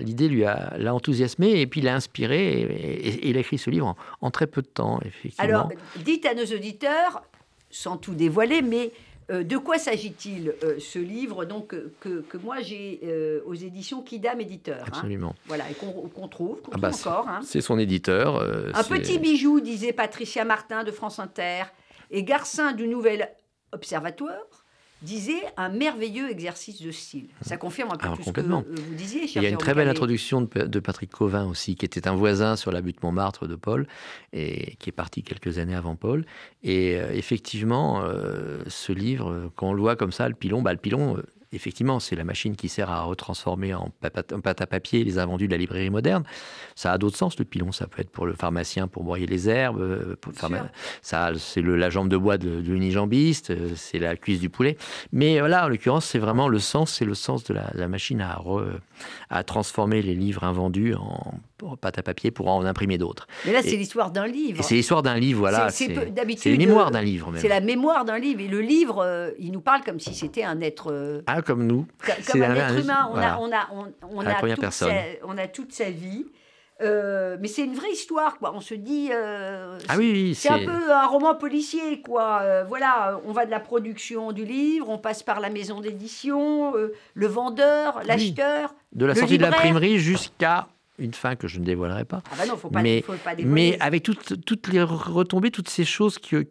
l'idée 0.01 0.29
lui 0.29 0.45
a 0.45 0.75
l'a 0.77 0.93
enthousiasmé 0.93 1.61
et 1.61 1.67
puis 1.69 1.81
l'a 1.81 1.95
inspiré 1.95 2.61
et, 2.61 2.63
et- 2.63 3.09
et 3.09 3.29
il 3.31 3.37
a 3.37 3.41
écrit 3.41 3.57
ce 3.59 3.71
livre 3.71 3.87
en, 3.87 3.97
en 4.21 4.31
très 4.33 4.47
peu 4.49 4.61
de 4.61 4.67
temps 4.67 5.01
effectivement. 5.05 5.45
Alors, 5.49 5.69
dites 6.05 6.27
à 6.27 6.35
nos 6.35 6.45
auditeurs, 6.45 7.23
sans 7.71 7.97
tout 7.97 8.15
dévoiler, 8.15 8.61
mais 8.61 8.91
euh, 9.31 9.45
de 9.45 9.57
quoi 9.57 9.79
s'agit-il 9.79 10.53
euh, 10.65 10.79
ce 10.81 10.99
livre 10.99 11.45
donc 11.45 11.77
que, 12.01 12.21
que 12.23 12.37
moi 12.39 12.61
j'ai 12.61 12.99
euh, 13.05 13.41
aux 13.47 13.55
éditions 13.55 14.03
Kidam 14.03 14.41
Éditeur 14.41 14.79
hein 14.81 14.89
Absolument. 14.89 15.35
Voilà, 15.47 15.65
et 15.71 15.75
qu'on 15.75 16.27
trouve, 16.29 16.59
Ah 16.73 16.79
bah, 16.79 16.91
trouve 16.91 17.07
encore. 17.13 17.29
hein. 17.29 17.41
C'est 17.45 17.61
son 17.61 17.79
éditeur. 17.79 18.41
Un 18.75 18.83
petit 18.83 19.19
bijou, 19.21 19.61
disait 19.61 19.93
Patricia 19.93 20.45
Martin 20.45 20.83
de 20.83 20.91
France 20.91 21.19
Inter, 21.21 21.65
et 22.11 22.25
Garcin 22.25 22.73
du 22.73 22.89
Nouvel 22.89 23.29
Observatoire 23.71 24.41
disait 25.03 25.43
un 25.57 25.69
merveilleux 25.69 26.31
exercice 26.31 26.83
de 26.83 26.91
style. 26.91 27.29
Ça 27.43 27.57
confirme 27.57 27.91
un 27.93 27.97
peu 27.97 28.09
Ah, 28.09 28.17
tout 28.17 28.23
ce 28.23 28.31
que 28.31 28.41
euh, 28.41 28.45
vous 28.45 28.95
disiez, 28.95 29.25
Il 29.25 29.43
y 29.43 29.47
a 29.47 29.49
une 29.49 29.57
très 29.57 29.75
belle 29.75 29.89
introduction 29.89 30.43
de, 30.43 30.65
de 30.65 30.81
Patrick 30.81 31.11
Covin 31.11 31.47
aussi, 31.47 31.77
qui 31.77 31.85
était 31.85 32.09
un 32.09 32.15
voisin 32.15 32.57
sur 32.57 32.73
la 32.73 32.81
butte 32.81 33.03
Montmartre 33.03 33.47
de 33.47 33.55
Paul, 33.55 33.87
et 34.33 34.77
qui 34.77 34.91
est 34.91 34.93
parti 34.93 35.23
quelques 35.23 35.59
années 35.59 35.75
avant 35.75 35.97
Paul. 35.97 36.25
Et 36.63 36.97
euh, 36.97 37.13
effectivement, 37.13 38.03
euh, 38.03 38.63
ce 38.67 38.93
livre, 38.93 39.51
quand 39.57 39.69
on 39.69 39.73
le 39.73 39.81
voit 39.81 39.97
comme 39.97 40.13
ça, 40.13 40.29
le 40.29 40.35
pilon, 40.35 40.63
bah, 40.63 40.73
le 40.73 40.79
pilon, 40.79 41.17
effectivement, 41.53 42.01
c'est 42.01 42.17
la 42.17 42.25
machine 42.25 42.57
qui 42.57 42.69
sert 42.69 42.91
à 42.91 43.03
retransformer 43.03 43.75
en, 43.75 43.91
pâte 44.01 44.61
à 44.61 44.67
papier 44.67 45.05
les 45.05 45.19
invendus 45.19 45.47
de 45.47 45.53
la 45.53 45.59
librairie 45.59 45.91
moderne. 45.91 46.25
Ça 46.75 46.93
a 46.93 46.99
d'autres 46.99 47.17
sens, 47.17 47.39
le 47.39 47.45
pilon. 47.45 47.73
Ça 47.73 47.87
peut 47.87 48.03
être 48.03 48.11
pour 48.11 48.27
le 48.27 48.35
pharmacien 48.35 48.89
pour 48.89 49.05
broyer 49.05 49.27
les 49.27 49.49
herbes. 49.49 49.81
euh, 49.81 50.17
Pour 50.21 50.33
ça, 51.03 51.33
c'est 51.39 51.63
la 51.63 51.91
jambe 51.91 52.09
de 52.09 52.17
bois 52.17 52.39
de, 52.39 52.61
de 52.61 52.73
l'unijambiste, 52.73 53.51
euh, 53.51 53.73
c'est 53.77 53.99
la 53.99 54.17
cuisse 54.17 54.41
du 54.41 54.51
poulet. 54.51 54.77
Mais 55.13 55.41
euh, 55.41 55.49
là, 55.49 55.67
en 55.67 55.69
l'occurrence, 55.69 56.05
c'est 56.05 56.19
vraiment 56.19 56.49
le 56.49 56.59
sens, 56.59 56.93
c'est 56.93 57.05
le 57.05 57.15
sens 57.15 57.45
de 57.45 57.55
la, 57.55 57.71
la 57.75 57.89
machine 57.89 58.21
à, 58.21 58.37
re- 58.37 58.79
à 59.31 59.43
transformer 59.45 60.03
les 60.03 60.15
livres 60.15 60.45
invendus 60.45 60.95
en, 60.95 61.01
en 61.01 61.41
pâte 61.81 61.99
à 61.99 62.03
papier 62.03 62.31
pour 62.31 62.49
en 62.49 62.65
imprimer 62.65 62.99
d'autres. 62.99 63.27
Mais 63.47 63.53
là, 63.53 63.61
c'est 63.63 63.77
l'histoire 63.77 64.11
d'un 64.11 64.27
livre. 64.27 64.63
C'est 64.63 64.75
l'histoire 64.75 65.03
d'un 65.03 65.17
livre, 65.19 65.41
voilà. 65.41 65.71
C'est- 65.71 65.89
les 65.89 66.57
mémoires 66.57 66.89
euh, 66.89 66.91
d'un 66.91 67.03
livre. 67.03 67.33
C'est 67.37 67.49
la 67.49 67.61
mémoire 67.61 68.05
d'un 68.05 68.19
livre. 68.19 68.41
Et 68.41 68.49
le 68.49 68.61
livre, 68.61 69.03
euh, 69.05 69.31
il 69.39 69.53
nous 69.53 69.61
parle 69.61 69.83
comme 69.83 70.01
si 70.01 70.15
c'était 70.15 70.45
un 70.45 70.61
être. 70.61 70.93
euh, 70.93 71.23
Ah, 71.27 71.43
comme 71.43 71.67
nous. 71.67 71.87
comme 72.31 72.43
un 72.43 72.55
être 72.55 72.79
humain. 72.79 73.07
On, 73.09 73.13
voilà. 73.13 73.35
a, 73.35 73.39
on, 73.41 73.53
a, 73.53 73.69
on, 74.11 74.21
la 74.21 74.37
a 74.39 74.41
toute 74.41 74.71
sa, 74.73 74.87
on 75.27 75.37
a 75.39 75.47
toute 75.49 75.73
sa 75.73 75.91
vie. 75.91 76.27
Euh, 76.81 77.37
mais 77.41 77.49
c'est 77.49 77.65
une 77.65 77.75
vraie 77.75 77.91
histoire, 77.91 78.39
quoi. 78.39 78.53
On 78.55 78.61
se 78.61 78.75
dit. 78.75 79.09
euh, 79.13 79.77
Ah 79.89 79.97
oui, 79.99 80.13
oui, 80.13 80.35
C'est 80.37 80.49
un 80.51 80.59
peu 80.65 80.93
un 80.93 81.07
roman 81.09 81.35
policier, 81.35 82.01
quoi. 82.03 82.39
Euh, 82.43 82.65
voilà, 82.69 83.21
on 83.27 83.33
va 83.33 83.47
de 83.47 83.51
la 83.51 83.59
production 83.59 84.31
du 84.31 84.45
livre, 84.45 84.89
on 84.89 84.99
passe 84.99 85.25
par 85.25 85.41
la 85.41 85.51
maison 85.51 85.81
d'édition, 85.81 86.73
le 87.15 87.27
vendeur, 87.27 88.01
l'acheteur. 88.07 88.75
de 88.93 89.07
la 89.07 89.17
sortie 89.17 89.39
de 89.39 89.43
l'imprimerie 89.43 89.99
jusqu'à 89.99 90.69
une 90.99 91.15
fin 91.15 91.37
que 91.37 91.49
je 91.49 91.59
ne 91.59 91.65
dévoilerai 91.65 92.05
pas. 92.05 92.23
Ah 92.31 92.35
bah 92.39 92.47
non, 92.47 92.57
faut 92.57 92.71
pas, 92.71 92.83
mais, 92.83 93.03
faut 93.03 93.13
pas 93.15 93.35
dévoiler. 93.35 93.71
mais 93.73 93.81
avec 93.81 94.03
toutes, 94.03 94.45
toutes 94.45 94.69
les 94.69 94.83
retombées, 94.83 95.51
toutes 95.51 95.69
ces 95.69 95.85
choses 95.85 96.19
que, 96.19 96.45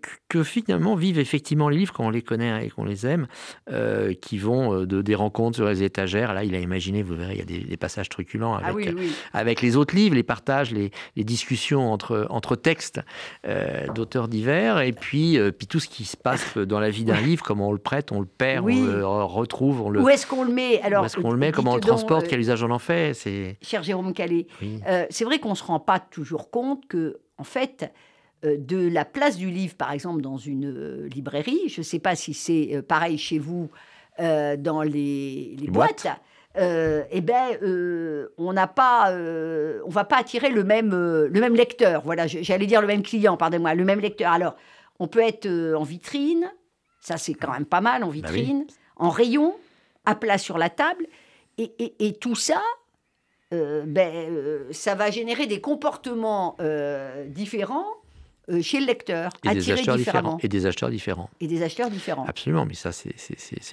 finalement 0.43 0.95
vivent 0.95 1.19
effectivement 1.19 1.67
les 1.67 1.77
livres 1.77 1.93
quand 1.93 2.05
on 2.05 2.09
les 2.09 2.21
connaît 2.21 2.65
et 2.65 2.69
qu'on 2.69 2.85
les 2.85 3.07
aime, 3.07 3.27
euh, 3.71 4.13
qui 4.13 4.37
vont 4.37 4.73
euh, 4.73 4.85
de, 4.85 5.01
des 5.01 5.15
rencontres 5.15 5.57
sur 5.57 5.67
les 5.67 5.83
étagères. 5.83 6.33
Là, 6.33 6.43
il 6.43 6.53
a 6.53 6.59
imaginé, 6.59 7.01
vous 7.01 7.15
verrez, 7.15 7.33
il 7.33 7.39
y 7.39 7.41
a 7.41 7.45
des, 7.45 7.59
des 7.59 7.77
passages 7.77 8.09
truculents 8.09 8.53
avec, 8.53 8.69
ah 8.69 8.73
oui, 8.73 8.93
oui. 8.95 9.11
avec 9.33 9.61
les 9.61 9.75
autres 9.75 9.95
livres, 9.95 10.15
les 10.15 10.23
partages, 10.23 10.71
les, 10.71 10.91
les 11.15 11.23
discussions 11.23 11.91
entre, 11.91 12.27
entre 12.29 12.55
textes 12.55 13.01
euh, 13.47 13.87
d'auteurs 13.93 14.27
divers, 14.27 14.79
et 14.79 14.91
puis, 14.91 15.37
euh, 15.37 15.51
puis 15.51 15.67
tout 15.67 15.79
ce 15.79 15.87
qui 15.87 16.05
se 16.05 16.17
passe 16.17 16.57
dans 16.57 16.79
la 16.79 16.89
vie 16.89 17.03
d'un 17.03 17.19
livre, 17.19 17.43
comment 17.43 17.69
on 17.69 17.71
le 17.71 17.77
prête, 17.77 18.11
on 18.11 18.19
le 18.19 18.25
perd, 18.27 18.65
Oui. 18.65 18.79
on 18.79 18.85
le 18.85 19.03
retrouve, 19.23 19.81
on 19.81 19.89
le, 19.89 20.01
Où 20.01 20.09
est-ce 20.09 20.27
qu'on 20.27 20.43
le 20.43 20.53
met? 20.53 20.81
Alors, 20.81 21.03
où 21.03 21.05
est-ce 21.05 21.17
qu'on 21.17 21.31
le 21.31 21.37
met, 21.37 21.51
comment 21.51 21.71
on 21.71 21.75
le 21.75 21.81
transporte, 21.81 22.25
euh, 22.25 22.27
quel 22.29 22.39
usage 22.39 22.63
on 22.63 22.71
en 22.71 22.79
fait? 22.79 23.13
C'est 23.13 23.57
Cher 23.61 23.83
Jérôme 23.83 24.13
Calais, 24.13 24.36
oui. 24.61 24.79
Euh, 24.87 25.05
c'est 25.09 25.25
vrai 25.25 25.39
qu'on 25.39 25.51
ne 25.51 25.55
se 25.55 25.63
rend 25.63 25.79
pas 25.79 25.99
toujours 25.99 26.51
compte 26.51 26.87
que, 26.87 27.19
en 27.37 27.43
fait, 27.43 27.91
euh, 28.45 28.55
de 28.59 28.87
la 28.87 29.03
place 29.05 29.35
du 29.37 29.49
livre, 29.49 29.75
par 29.75 29.91
exemple, 29.91 30.21
dans 30.21 30.37
une 30.37 30.65
euh, 30.67 31.07
librairie, 31.09 31.69
je 31.69 31.81
ne 31.81 31.83
sais 31.83 31.99
pas 31.99 32.15
si 32.15 32.33
c'est 32.35 32.81
pareil 32.87 33.17
chez 33.17 33.39
vous 33.39 33.69
dans 34.19 34.81
les, 34.81 35.55
boîtes. 35.69 36.03
boîtes. 36.03 36.07
euh, 36.57 37.03
eh 37.11 37.21
ben, 37.21 37.55
euh, 37.61 38.29
on 38.39 38.51
n'a 38.51 38.65
pas, 38.65 39.11
euh, 39.11 39.79
on 39.85 39.89
va 39.89 40.05
pas 40.05 40.17
attirer 40.17 40.49
le 40.49 40.63
même, 40.63 40.89
le 40.91 41.39
même 41.39 41.53
lecteur. 41.55 42.01
Voilà, 42.03 42.25
j'allais 42.25 42.65
dire 42.65 42.81
le 42.81 42.87
même 42.87 43.03
client, 43.03 43.37
pardonnez-moi, 43.37 43.75
le 43.75 43.85
même 43.85 43.99
lecteur. 43.99 44.31
Alors, 44.31 44.55
on 44.99 45.07
peut 45.07 45.19
être 45.21 45.47
en 45.75 45.83
vitrine, 45.83 46.51
ça 46.99 47.17
c'est 47.17 47.35
quand 47.35 47.51
même 47.51 47.65
pas 47.67 47.81
mal 47.81 48.03
en 48.03 48.07
Bah 48.07 48.13
oui. 48.13 48.21
vitrine, 48.41 48.65
en 48.95 49.09
rayon, 49.11 49.53
à 50.05 50.15
plat 50.15 50.39
sur 50.39 50.57
la 50.57 50.71
table, 50.71 51.05
et, 51.59 51.71
et- 51.77 52.07
et 52.07 52.13
tout 52.13 52.33
ça, 52.35 52.61
ben, 53.51 54.13
euh, 54.29 54.67
ça 54.71 54.95
va 54.95 55.09
générer 55.09 55.47
des 55.47 55.61
comportements 55.61 56.55
euh, 56.59 57.25
différents 57.27 57.85
euh, 57.85 57.96
chez 58.61 58.79
le 58.79 58.85
lecteur, 58.85 59.31
Et 59.43 59.49
des 59.49 59.57
attirés 59.59 59.79
acheteurs 59.79 59.97
différemment, 59.97 60.29
différents. 60.35 60.39
Et 60.43 60.47
des 60.47 60.65
acheteurs 60.65 60.89
différents. 60.89 61.29
et 61.41 61.47
des 61.47 61.61
acheteurs 61.63 61.89
différents. 61.89 62.25
Absolument, 62.27 62.65
mais 62.65 62.73
ça, 62.73 62.91
c'est- 62.91 63.13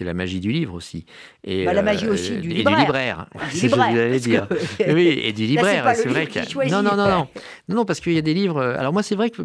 la 0.05 0.15
magie 0.15 0.41
du 0.41 0.51
livre 0.53 0.75
aussi. 0.75 1.07
Et, 1.45 1.63
euh, 1.63 1.65
Bah, 1.67 1.73
la 1.73 1.83
magie 1.83 2.09
aussi 2.09 2.33
du 2.39 2.51
et 2.51 2.55
libraire. 2.55 2.77
du 2.77 2.83
libraire. 2.83 3.27
Du 3.33 3.39
C'est 3.41 3.69
ce 3.69 3.75
que 3.75 3.81
je 3.81 3.87
libraire, 3.87 3.91
voulais 3.93 4.11
parce 4.11 4.23
dire. 4.23 4.49
que- 4.49 4.93
Oui, 4.93 5.21
et 5.23 5.33
du 5.33 5.47
libraire. 5.47 5.93
C'est 5.97 6.09
vrai 6.09 6.21
livre 6.27 6.33
qui 6.33 6.41
que. 6.41 6.51
choisit. 6.51 6.73
Non, 6.73 6.83
non, 6.83 6.97
non, 6.97 7.09
non. 7.09 7.29
Non, 7.69 7.77
non, 7.77 7.85
parce 7.85 8.01
qu'il 8.01 8.13
y 8.13 8.19
a 8.19 8.23
des 8.23 8.35
livres. 8.35 8.59
euh, 8.59 8.77
Alors, 8.79 8.93
moi, 8.93 9.03
c'est 9.03 9.15
vrai 9.15 9.31
que 9.31 9.43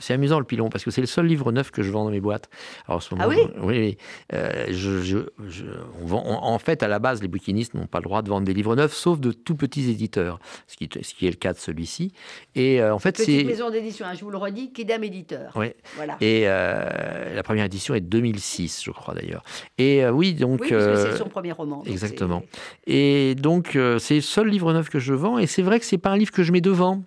c'est 0.00 0.12
amusant 0.14 0.38
le 0.38 0.44
pilon, 0.44 0.68
parce 0.68 0.84
que 0.84 0.90
c'est 0.90 1.00
le 1.00 1.06
seul 1.06 1.26
livre 1.26 1.52
neuf 1.52 1.70
que 1.70 1.82
je 1.82 1.90
vends 1.90 2.04
dans 2.04 2.10
mes 2.10 2.20
boîtes. 2.20 2.48
Alors, 2.86 2.98
en 2.98 3.00
ce 3.00 3.14
moment, 3.14 3.24
Ah 3.26 3.28
oui? 3.28 3.36
oui, 3.62 3.78
oui. 3.78 3.98
Euh, 4.34 4.66
je, 4.70 5.00
je- 5.02 5.18
je- 5.48 5.64
on 6.02 6.06
vend- 6.06 6.24
on- 6.26 6.34
en 6.52 6.58
fait, 6.58 6.82
à 6.82 6.88
la 6.88 6.98
base, 6.98 7.22
les 7.22 7.28
bouquinistes 7.28 7.74
n'ont 7.74 7.86
pas 7.86 7.98
le 7.98 8.04
droit 8.04 8.22
de 8.22 8.28
vendre 8.28 8.46
des 8.46 8.54
livres 8.54 8.76
neufs, 8.76 8.92
sauf 8.94 9.20
de 9.20 9.32
tout 9.32 9.54
petits 9.54 9.88
éditeurs, 9.90 10.38
ce 10.66 10.76
qui, 10.76 10.88
ce 11.02 11.14
qui 11.14 11.26
est 11.26 11.30
le 11.30 11.36
cas 11.36 11.52
de 11.52 11.58
celui-ci. 11.58 12.12
Et 12.54 12.80
euh, 12.82 12.94
en 12.94 12.98
fait, 12.98 13.16
c'est. 13.16 13.44
maison 13.44 13.70
d'édition, 13.70 14.06
hein, 14.06 14.14
je 14.14 14.24
vous 14.24 14.30
le 14.30 14.39
redis, 14.40 14.72
Kidam 14.72 15.04
Éditeur. 15.04 15.52
Voilà. 15.96 16.16
Et 16.20 16.42
euh, 16.46 17.34
la 17.34 17.42
première 17.42 17.64
édition 17.66 17.94
est 17.94 18.00
2006, 18.00 18.82
je 18.84 18.90
crois 18.90 19.14
d'ailleurs. 19.14 19.42
Et 19.78 20.04
euh, 20.04 20.10
oui, 20.10 20.34
donc. 20.34 20.60
oui, 20.62 20.68
que 20.68 20.74
euh, 20.74 21.12
c'est 21.12 21.18
son 21.18 21.28
premier 21.28 21.52
roman. 21.52 21.82
exactement. 21.86 22.42
c'est- 22.86 22.92
Et 22.92 23.34
donc, 23.36 23.78
c'est 23.98 24.16
le 24.16 24.20
seul 24.20 24.48
livre 24.48 24.72
neuf 24.72 24.88
que 24.88 24.98
je 24.98 25.14
vends. 25.14 25.38
Et 25.38 25.46
c'est 25.46 25.62
vrai 25.62 25.78
que 25.78 25.86
c'est 25.86 25.98
pas 25.98 26.10
un 26.10 26.16
livre 26.16 26.32
que 26.32 26.42
je 26.42 26.50
mets 26.52 26.60
devant. 26.60 27.02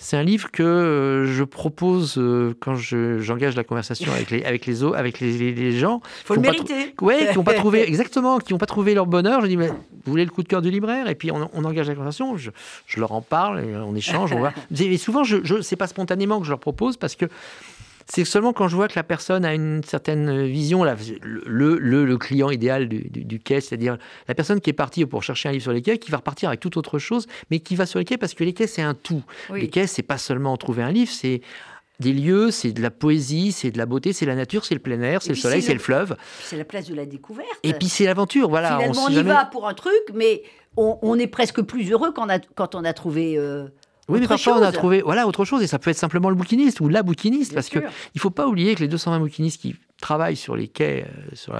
C'est 0.00 0.16
un 0.16 0.22
livre 0.22 0.50
que 0.52 0.62
euh, 0.62 1.26
je 1.26 1.42
propose 1.42 2.18
euh, 2.18 2.54
quand 2.60 2.76
je- 2.76 3.18
j'engage 3.18 3.56
la 3.56 3.64
conversation 3.64 4.12
avec 4.12 4.30
les, 4.30 4.44
avec 4.44 4.64
les, 4.64 4.84
avec 4.94 5.18
les, 5.18 5.32
les- 5.36 5.52
les 5.52 5.72
gens. 5.76 6.00
Faut 6.24 6.34
le 6.36 6.40
mériter. 6.40 6.94
Ouais, 7.00 7.30
qui 7.32 7.36
n'ont 7.36 7.42
pas 7.42 7.54
trouvé, 7.54 7.82
exactement, 7.86 8.38
qui 8.38 8.52
n'ont 8.52 8.58
pas 8.60 8.66
trouvé 8.66 8.94
leur 8.94 9.06
bonheur. 9.06 9.40
Je 9.42 9.48
dis, 9.48 9.56
mais 9.56 9.66
vous 9.68 9.74
voulez 10.06 10.24
le 10.24 10.30
coup 10.30 10.44
de 10.44 10.48
cœur 10.48 10.62
du 10.62 10.70
libraire? 10.70 11.08
Et 11.08 11.16
puis 11.16 11.32
on, 11.32 11.50
on 11.52 11.64
engage 11.64 11.88
la 11.88 11.94
conversation, 11.96 12.36
je, 12.36 12.50
je 12.86 13.00
leur 13.00 13.10
en 13.10 13.22
parle, 13.22 13.58
on 13.84 13.96
échange, 13.96 14.32
on 14.32 14.38
va. 14.40 14.52
Et 14.80 14.98
souvent, 14.98 15.24
je, 15.24 15.38
je, 15.42 15.60
c'est 15.62 15.74
pas 15.76 15.88
spontanément 15.88 16.38
que 16.38 16.44
je 16.46 16.50
leur 16.50 16.60
propose 16.60 16.96
parce 16.96 17.16
que 17.16 17.26
c'est 18.10 18.24
seulement 18.24 18.52
quand 18.52 18.68
je 18.68 18.76
vois 18.76 18.88
que 18.88 18.94
la 18.96 19.02
personne 19.02 19.44
a 19.44 19.52
une 19.54 19.82
certaine 19.84 20.46
vision, 20.46 20.82
là, 20.84 20.96
le, 21.22 21.76
le, 21.78 22.04
le 22.06 22.16
client 22.18 22.50
idéal 22.50 22.88
du, 22.88 23.00
du, 23.10 23.24
du 23.24 23.38
quai, 23.38 23.60
c'est-à-dire 23.60 23.98
la 24.28 24.34
personne 24.34 24.60
qui 24.60 24.70
est 24.70 24.74
partie 24.74 25.04
pour 25.04 25.22
chercher 25.22 25.48
un 25.50 25.52
livre 25.52 25.62
sur 25.64 25.72
les 25.72 25.82
quais, 25.82 25.98
qui 25.98 26.10
va 26.10 26.16
repartir 26.18 26.48
avec 26.48 26.60
toute 26.60 26.76
autre 26.76 26.98
chose, 26.98 27.26
mais 27.50 27.60
qui 27.60 27.76
va 27.76 27.84
sur 27.86 27.98
les 27.98 28.04
quais 28.04 28.16
parce 28.16 28.34
que 28.34 28.44
les 28.44 28.54
quais, 28.54 28.66
c'est 28.66 28.82
un 28.82 28.94
tout. 28.94 29.22
Oui. 29.50 29.60
Les 29.62 29.68
quais, 29.68 29.86
c'est 29.86 30.02
pas 30.02 30.18
seulement 30.18 30.56
trouver 30.56 30.82
un 30.82 30.90
livre, 30.90 31.12
c'est 31.12 31.42
des 32.00 32.12
lieux, 32.12 32.50
c'est 32.52 32.70
de 32.72 32.80
la 32.80 32.90
poésie, 32.92 33.50
c'est 33.52 33.70
de 33.72 33.78
la 33.78 33.84
beauté, 33.84 34.12
c'est 34.12 34.24
la 34.24 34.36
nature, 34.36 34.64
c'est 34.64 34.74
le 34.74 34.80
plein 34.80 35.00
air, 35.02 35.20
c'est 35.20 35.30
le 35.30 35.34
soleil, 35.34 35.60
c'est 35.62 35.72
le- 35.72 35.78
le 35.78 35.82
fleuve. 35.82 36.16
C'est 36.44 36.56
la 36.56 36.64
place 36.64 36.86
de 36.88 36.94
la 36.94 37.04
découverte. 37.06 37.48
Et 37.64 37.72
puis 37.74 37.88
c'est 37.88 38.04
l'aventure, 38.04 38.48
voilà. 38.48 38.76
Finalement, 38.78 39.04
on 39.06 39.08
y 39.10 39.14
jamais- 39.14 39.30
va 39.32 39.44
pour 39.46 39.66
un 39.68 39.74
truc, 39.74 39.92
mais 40.14 40.42
on, 40.76 40.96
on 41.02 41.18
est 41.18 41.26
presque 41.26 41.60
plus 41.62 41.90
heureux 41.90 42.12
quand 42.12 42.24
on 42.26 42.28
a, 42.30 42.38
quand 42.38 42.74
on 42.76 42.84
a 42.84 42.92
trouvé. 42.92 43.36
euh, 43.36 43.66
Oui, 44.08 44.20
mais 44.20 44.26
parfois 44.28 44.58
on 44.58 44.62
a 44.62 44.72
trouvé 44.72 45.02
voilà, 45.02 45.26
autre 45.26 45.44
chose, 45.44 45.62
et 45.62 45.66
ça 45.66 45.78
peut 45.78 45.90
être 45.90 45.98
simplement 45.98 46.30
le 46.30 46.34
bouquiniste 46.36 46.80
ou 46.80 46.88
la 46.88 47.02
bouquiniste, 47.02 47.50
Bien 47.50 47.56
parce 47.56 47.68
que 47.68 47.80
sûr. 47.80 47.90
il 48.14 48.20
faut 48.20 48.30
pas 48.30 48.46
oublier 48.48 48.74
que 48.74 48.80
les 48.80 48.88
220 48.88 49.20
bouquinistes 49.20 49.60
qui 49.60 49.76
travaillent 50.00 50.36
sur 50.36 50.56
les 50.56 50.68
quais, 50.68 51.04
euh, 51.06 51.30
sur 51.34 51.54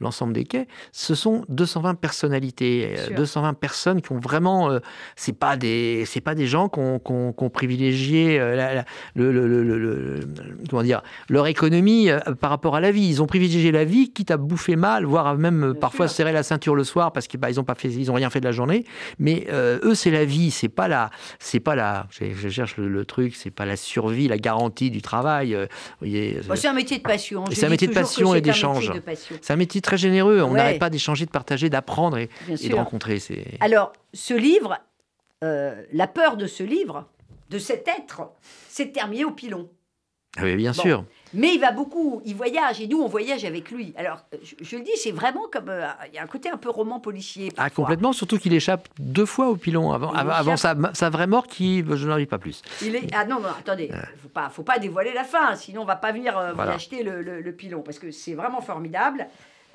l'ensemble 0.00 0.32
des 0.32 0.44
quais, 0.44 0.66
ce 0.92 1.14
sont 1.14 1.44
220 1.48 1.94
personnalités, 1.94 2.94
euh, 2.98 3.06
sûr. 3.06 3.14
220 3.16 3.54
personnes 3.54 4.02
qui 4.02 4.12
ont 4.12 4.18
vraiment, 4.18 4.70
euh, 4.70 4.80
c'est 5.16 5.32
pas 5.38 5.56
des, 5.56 6.04
c'est 6.06 6.20
pas 6.20 6.34
des 6.34 6.46
gens 6.46 6.68
qui 6.68 6.80
ont, 6.80 6.98
qui 6.98 7.12
ont- 7.12 7.32
qui 7.32 7.44
ont 7.44 7.50
privilégié 7.50 8.38
euh, 8.40 8.56
la- 8.56 8.74
la- 8.74 8.84
le, 9.14 9.32
le- 9.32 9.46
le- 9.46 9.62
le- 9.62 9.78
le- 9.78 10.20
comment 10.68 10.82
dire, 10.82 11.02
leur 11.28 11.46
économie 11.46 12.10
euh, 12.10 12.18
par 12.40 12.50
rapport 12.50 12.74
à 12.76 12.80
la 12.80 12.90
vie. 12.90 13.06
Ils 13.08 13.22
ont 13.22 13.26
privilégié 13.26 13.70
la 13.72 13.84
vie, 13.84 14.12
quitte 14.12 14.30
à 14.30 14.36
bouffer 14.36 14.76
mal, 14.76 15.04
voire 15.04 15.26
à 15.26 15.36
même 15.36 15.62
euh, 15.64 15.70
Bien 15.72 15.80
parfois 15.80 16.08
sûr. 16.08 16.16
serrer 16.16 16.32
la 16.32 16.42
ceinture 16.42 16.74
le 16.74 16.84
soir 16.84 17.12
parce 17.12 17.26
qu'ils 17.26 17.38
bah, 17.40 17.50
ils 17.50 17.60
ont 17.60 17.64
pas 17.64 17.74
fait, 17.74 17.88
ils 17.88 18.10
ont 18.10 18.14
rien 18.14 18.30
fait 18.30 18.40
de 18.40 18.44
la 18.46 18.52
journée. 18.52 18.84
Mais 19.18 19.46
euh, 19.50 19.78
eux, 19.84 19.94
c'est 19.94 20.10
la 20.10 20.24
vie, 20.24 20.50
c'est 20.50 20.68
pas 20.68 20.88
la, 20.88 21.10
c'est 21.38 21.60
pas 21.60 21.74
la, 21.76 22.06
je, 22.10 22.24
je 22.34 22.48
cherche 22.48 22.76
le, 22.76 23.04
truc, 23.04 23.36
c'est 23.36 23.50
pas 23.50 23.66
la 23.66 23.76
survie, 23.76 24.26
la 24.28 24.38
garantie 24.38 24.90
du 24.90 25.02
travail. 25.02 25.54
euh, 25.54 25.66
Bon, 26.48 26.56
c'est 26.56 26.68
un 26.68 26.72
métier 26.72 26.96
de 26.98 27.02
passion. 27.02 27.44
C'est 27.52 27.66
un 27.66 27.68
métier 27.86 27.94
de 27.94 28.00
passion 28.06 28.34
et 28.34 28.40
d'échange. 28.40 28.92
c'est 29.40 29.52
un 29.52 29.56
métier 29.56 29.80
très 29.80 29.96
généreux. 29.96 30.40
On 30.42 30.50
Ouais. 30.52 30.58
n'arrête 30.58 30.78
pas 30.78 30.90
d'échanger, 30.90 31.26
de 31.26 31.30
partager, 31.30 31.70
d'apprendre 31.70 32.18
et, 32.18 32.28
de 32.48 32.74
rencontrer. 32.74 33.20
Alors, 33.60 33.92
ce 34.12 34.34
livre, 34.34 34.78
euh, 35.42 35.82
la 35.92 36.06
peur 36.06 36.36
de 36.36 36.46
ce 36.46 36.62
livre, 36.62 37.08
de 37.50 37.58
cet 37.58 37.86
être, 37.88 38.22
c'est 38.68 38.86
de 38.86 38.92
terminer 38.92 39.24
au 39.24 39.30
pilon. 39.30 39.68
Ah 40.36 40.42
oui, 40.44 40.56
bien 40.56 40.72
Bon. 40.72 40.82
sûr. 40.82 41.04
Mais 41.34 41.54
il 41.54 41.60
va 41.60 41.72
beaucoup, 41.72 42.22
il 42.24 42.34
voyage, 42.34 42.80
et 42.80 42.86
nous, 42.86 43.02
on 43.02 43.08
voyage 43.08 43.44
avec 43.44 43.70
lui. 43.70 43.92
Alors, 43.96 44.24
je, 44.42 44.54
je 44.64 44.76
le 44.76 44.82
dis, 44.82 44.92
c'est 44.96 45.10
vraiment 45.10 45.42
comme. 45.52 45.68
euh, 45.68 45.86
Il 46.08 46.14
y 46.14 46.18
a 46.18 46.22
un 46.22 46.26
côté 46.26 46.48
un 46.48 46.56
peu 46.56 46.70
roman 46.70 47.00
policier. 47.00 47.50
Ah, 47.56 47.70
complètement, 47.70 48.12
surtout 48.12 48.38
qu'il 48.38 48.54
échappe 48.54 48.88
deux 48.98 49.26
fois 49.26 49.48
au 49.48 49.56
pilon 49.56 49.92
avant, 49.92 50.12
Il 50.14 50.18
avant, 50.20 50.30
avant 50.32 50.56
sa, 50.56 50.74
vraie 51.10 51.26
mort 51.26 51.46
qui, 51.46 51.84
je 51.88 52.06
n'en 52.08 52.24
pas 52.26 52.38
plus. 52.38 52.62
Il 52.82 52.94
est... 52.96 53.02
Ah 53.14 53.24
non, 53.24 53.40
non, 53.40 53.48
attendez, 53.58 53.90
faut 54.22 54.28
pas, 54.28 54.48
faut 54.48 54.62
pas 54.62 54.78
dévoiler 54.78 55.12
la 55.12 55.24
fin, 55.24 55.56
sinon 55.56 55.82
on 55.82 55.86
va 55.86 55.96
pas 55.96 56.12
venir 56.12 56.38
euh, 56.38 56.52
vous 56.52 56.60
acheter 56.60 57.02
le, 57.02 57.20
le- 57.22 57.40
le 57.40 57.52
pilon, 57.52 57.82
parce 57.82 57.98
que 57.98 58.10
c'est 58.10 58.34
vraiment 58.34 58.60
formidable. 58.60 59.26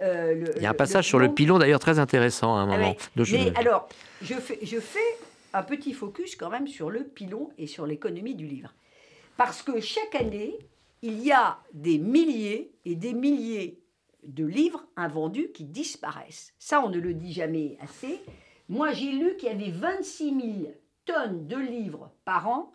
Euh, 0.02 0.34
le- 0.34 0.54
Il 0.58 0.62
y 0.64 0.66
a 0.66 0.70
un 0.70 0.72
le- 0.72 0.78
passage 0.78 1.06
sur 1.08 1.20
le 1.20 1.30
pilon. 1.34 1.60
d'ailleurs 1.60 1.80
très 1.82 2.00
intéressant 2.00 2.56
à 2.56 2.60
un 2.62 2.64
Ah 2.72 2.78
moment. 2.78 2.96
ouais. 3.18 3.26
Mais 3.34 3.52
alors, 3.58 3.90
je 4.22 4.36
fais, 4.36 4.60
je 4.64 4.80
fais 4.80 5.00
un 5.54 5.64
petit 5.64 5.94
focus 5.94 6.36
quand 6.38 6.50
même 6.50 6.68
sur 6.68 6.90
le 6.90 7.04
pilon 7.04 7.50
et 7.58 7.68
sur 7.68 7.86
l'économie 7.86 8.36
du 8.36 8.46
livre. 8.46 8.72
Parce 9.36 9.62
que 9.62 9.80
chaque 9.82 10.16
année, 10.20 10.54
il 11.02 11.20
y 11.24 11.32
a 11.32 11.60
des 11.74 11.98
milliers 11.98 12.72
et 12.86 12.96
des 12.96 13.14
milliers 13.14 13.80
de 14.24 14.46
livres 14.46 14.86
invendus 14.96 15.50
qui 15.54 15.64
disparaissent. 15.64 16.54
Ça, 16.60 16.84
on 16.84 16.90
ne 16.90 17.00
le 17.00 17.14
dit 17.14 17.34
jamais 17.34 17.78
assez. 17.82 18.20
Moi, 18.68 18.92
j'ai 18.92 19.12
lu 19.12 19.36
qu'il 19.38 19.50
y 19.50 19.52
avait 19.52 19.72
26 19.72 20.26
000 20.30 20.74
tonnes 21.06 21.48
de 21.48 21.58
livres 21.58 22.12
par 22.26 22.48
an 22.50 22.74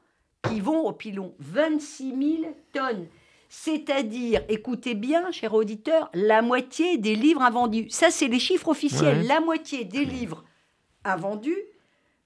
qui 0.49 0.61
vont 0.61 0.87
au 0.87 0.93
pilon. 0.93 1.35
26 1.39 2.39
000 2.43 2.55
tonnes. 2.73 3.07
C'est-à-dire, 3.49 4.43
écoutez 4.49 4.95
bien, 4.95 5.31
cher 5.31 5.55
auditeur, 5.55 6.11
la 6.13 6.43
moitié 6.43 6.99
des 6.99 7.15
livres 7.15 7.43
invendus. 7.43 7.89
Ça, 7.91 8.11
c'est 8.11 8.27
les 8.27 8.41
chiffres 8.41 8.69
officiels. 8.69 9.19
Ouais. 9.19 9.25
La 9.29 9.41
moitié 9.41 9.85
des 9.85 10.05
livres 10.05 10.45
invendus, 11.05 11.57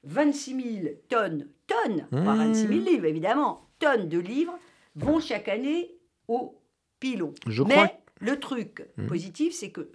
26 0.05 0.81
000 0.83 0.95
tonnes, 1.09 1.49
tonnes, 1.67 2.07
pas 2.11 2.35
Mmh. 2.35 2.39
26 2.55 2.61
000 2.69 2.71
livres 2.81 3.05
évidemment, 3.05 3.69
tonnes 3.79 4.09
de 4.09 4.19
livres 4.19 4.59
vont 4.99 5.21
chaque 5.21 5.49
année 5.49 5.95
au 6.29 6.61
pilon. 7.01 7.33
Je 7.47 7.63
Mais 7.63 7.75
crois 7.75 7.91
le 8.21 8.39
truc 8.41 8.87
Mmh. 8.97 9.07
positif, 9.07 9.55
c'est 9.55 9.71
que, 9.71 9.91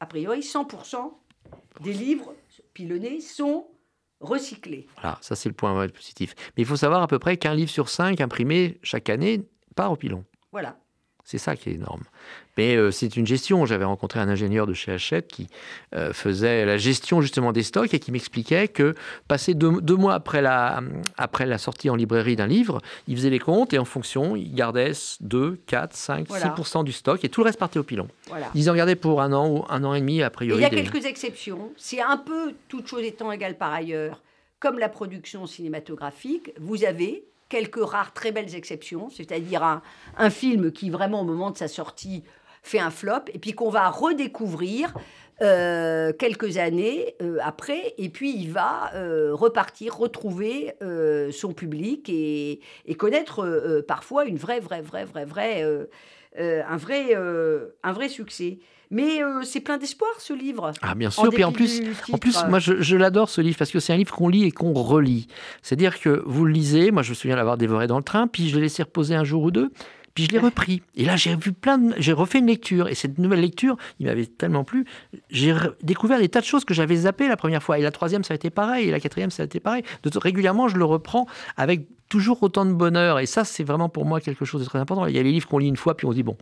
a 0.00 0.06
priori, 0.06 0.40
100% 0.40 1.14
des 1.80 1.92
livres 1.92 2.34
pilonnés 2.74 3.20
sont 3.20 3.68
recyclés. 4.20 4.86
Voilà, 5.00 5.18
ça 5.20 5.36
c'est 5.36 5.48
le 5.48 5.54
point 5.54 5.88
positif. 5.88 6.34
Mais 6.56 6.62
il 6.62 6.66
faut 6.66 6.76
savoir 6.76 7.02
à 7.02 7.06
peu 7.06 7.18
près 7.18 7.36
qu'un 7.36 7.54
livre 7.54 7.70
sur 7.70 7.88
cinq 7.88 8.20
imprimé 8.20 8.78
chaque 8.82 9.08
année 9.10 9.42
part 9.74 9.92
au 9.92 9.96
pilon. 9.96 10.24
Voilà. 10.52 10.78
C'est 11.28 11.38
ça 11.38 11.56
qui 11.56 11.70
est 11.70 11.72
énorme. 11.72 12.04
Mais 12.56 12.76
euh, 12.76 12.92
c'est 12.92 13.16
une 13.16 13.26
gestion. 13.26 13.66
J'avais 13.66 13.84
rencontré 13.84 14.20
un 14.20 14.28
ingénieur 14.28 14.64
de 14.68 14.72
chez 14.74 14.92
Hachette 14.92 15.26
qui 15.26 15.48
euh, 15.92 16.12
faisait 16.12 16.64
la 16.64 16.76
gestion 16.78 17.20
justement 17.20 17.50
des 17.50 17.64
stocks 17.64 17.92
et 17.92 17.98
qui 17.98 18.12
m'expliquait 18.12 18.68
que 18.68 18.94
passé 19.26 19.54
deux, 19.54 19.80
deux 19.80 19.96
mois 19.96 20.14
après 20.14 20.40
la, 20.40 20.80
après 21.18 21.44
la 21.44 21.58
sortie 21.58 21.90
en 21.90 21.96
librairie 21.96 22.36
d'un 22.36 22.46
livre, 22.46 22.80
il 23.08 23.16
faisait 23.16 23.28
les 23.30 23.40
comptes 23.40 23.74
et 23.74 23.78
en 23.80 23.84
fonction, 23.84 24.36
il 24.36 24.54
gardait 24.54 24.92
2, 25.20 25.58
4, 25.66 25.94
5, 25.96 26.28
Voilà. 26.28 26.54
6% 26.56 26.84
du 26.84 26.92
stock 26.92 27.24
et 27.24 27.28
tout 27.28 27.40
le 27.40 27.46
reste 27.46 27.58
partait 27.58 27.80
au 27.80 27.84
pilon. 27.84 28.06
voilà. 28.28 28.46
Ils 28.54 28.70
en 28.70 28.74
gardaient 28.76 28.94
pour 28.94 29.20
un 29.20 29.32
an 29.32 29.48
ou 29.50 29.64
un 29.68 29.82
an 29.82 29.94
et 29.94 30.00
demi 30.00 30.22
a 30.22 30.28
Et 30.28 30.30
priori. 30.30 30.60
il 30.60 30.62
y 30.62 30.66
a 30.66 30.70
des- 30.70 30.76
quelques 30.88 31.06
exceptions. 31.06 31.72
C'est 31.76 32.00
un 32.00 32.18
peu, 32.18 32.54
toute 32.68 32.86
chose 32.86 33.02
étant 33.02 33.32
égale 33.32 33.58
par 33.58 33.72
ailleurs, 33.72 34.22
comme 34.60 34.78
la 34.78 34.88
production 34.88 35.44
cinématographique, 35.46 36.52
vous 36.60 36.84
avez 36.84 37.24
quelques 37.48 37.82
rares 37.82 38.12
très 38.12 38.32
belles 38.32 38.54
exceptions, 38.54 39.08
c'est-à-dire 39.10 39.62
un, 39.62 39.82
un, 40.16 40.30
film 40.30 40.72
qui 40.72 40.90
vraiment 40.90 41.20
au 41.20 41.24
moment 41.24 41.50
de 41.50 41.56
sa 41.56 41.68
sortie 41.68 42.24
fait 42.62 42.80
un 42.80 42.90
flop, 42.90 43.26
et 43.32 43.38
puis 43.38 43.52
qu'on 43.52 43.70
va 43.70 43.88
redécouvrir 43.88 44.92
euh, 45.42 46.14
quelques 46.14 46.56
années 46.56 47.14
euh, 47.20 47.36
après, 47.42 47.94
et 47.98 48.08
puis 48.08 48.34
il 48.34 48.50
va 48.50 48.90
euh, 48.94 49.34
repartir, 49.34 49.96
retrouver 49.96 50.74
son 51.32 51.52
public 51.52 52.08
et, 52.08 52.60
connaître 52.96 53.82
parfois 53.86 54.24
une 54.24 54.38
vraie, 54.38 54.60
vraie, 54.60 54.80
vraie, 54.80 55.04
vraie, 55.04 55.26
vraie, 55.26 55.62
un 56.38 56.76
vrai, 56.76 57.14
un 57.14 57.92
vrai 57.92 58.08
succès. 58.08 58.58
Mais 58.90 59.20
c'est 59.42 59.60
plein 59.60 59.78
d'espoir 59.78 60.10
ce 60.18 60.32
livre. 60.32 60.72
Ah 60.82 60.94
bien 60.94 61.10
sûr. 61.10 61.28
Puis 61.30 61.44
en 61.44 61.52
plus, 61.52 61.82
en 62.12 62.18
plus, 62.18 62.44
moi 62.48 62.58
je, 62.58 62.80
je 62.80 62.96
l'adore 62.96 63.28
ce 63.28 63.40
livre 63.40 63.58
parce 63.58 63.70
que 63.70 63.80
c'est 63.80 63.92
un 63.92 63.96
livre 63.96 64.14
qu'on 64.14 64.28
lit 64.28 64.44
et 64.44 64.52
qu'on 64.52 64.72
relit. 64.72 65.26
C'est-à-dire 65.62 66.00
que 66.00 66.22
vous 66.26 66.44
le 66.44 66.52
lisez. 66.52 66.90
Moi 66.90 67.02
je 67.02 67.10
me 67.10 67.14
souviens 67.14 67.36
l'avoir 67.36 67.56
dévoré 67.56 67.86
dans 67.86 67.98
le 67.98 68.04
train, 68.04 68.26
puis 68.26 68.48
je 68.48 68.56
l'ai 68.56 68.62
laissé 68.62 68.82
reposer 68.82 69.14
un 69.14 69.24
jour 69.24 69.42
ou 69.42 69.50
deux. 69.50 69.70
Puis 70.16 70.24
je 70.24 70.30
l'ai 70.30 70.38
repris. 70.38 70.80
Et 70.94 71.04
là, 71.04 71.14
j'ai 71.16 71.36
vu 71.36 71.52
plein 71.52 71.76
de... 71.76 71.94
J'ai 71.98 72.14
refait 72.14 72.38
une 72.38 72.46
lecture. 72.46 72.88
Et 72.88 72.94
cette 72.94 73.18
nouvelle 73.18 73.42
lecture, 73.42 73.76
il 74.00 74.06
m'avait 74.06 74.24
tellement 74.24 74.64
plu. 74.64 74.86
J'ai 75.28 75.54
découvert 75.82 76.18
des 76.18 76.30
tas 76.30 76.40
de 76.40 76.46
choses 76.46 76.64
que 76.64 76.72
j'avais 76.72 76.96
zappées 76.96 77.28
la 77.28 77.36
première 77.36 77.62
fois. 77.62 77.78
Et 77.78 77.82
la 77.82 77.90
troisième, 77.90 78.24
ça 78.24 78.32
a 78.32 78.34
été 78.36 78.48
pareil. 78.48 78.88
Et 78.88 78.90
la 78.90 78.98
quatrième, 78.98 79.30
ça 79.30 79.42
a 79.42 79.44
été 79.44 79.60
pareil. 79.60 79.82
Régulièrement, 80.14 80.68
je 80.68 80.78
le 80.78 80.86
reprends 80.86 81.26
avec 81.58 81.86
toujours 82.08 82.42
autant 82.42 82.64
de 82.64 82.72
bonheur. 82.72 83.18
Et 83.18 83.26
ça, 83.26 83.44
c'est 83.44 83.62
vraiment 83.62 83.90
pour 83.90 84.06
moi 84.06 84.22
quelque 84.22 84.46
chose 84.46 84.62
de 84.62 84.66
très 84.66 84.78
important. 84.78 85.04
Il 85.04 85.14
y 85.14 85.18
a 85.18 85.22
les 85.22 85.32
livres 85.32 85.48
qu'on 85.48 85.58
lit 85.58 85.68
une 85.68 85.76
fois, 85.76 85.94
puis 85.94 86.06
on 86.06 86.12
se 86.12 86.16
dit, 86.16 86.22
bon, 86.22 86.38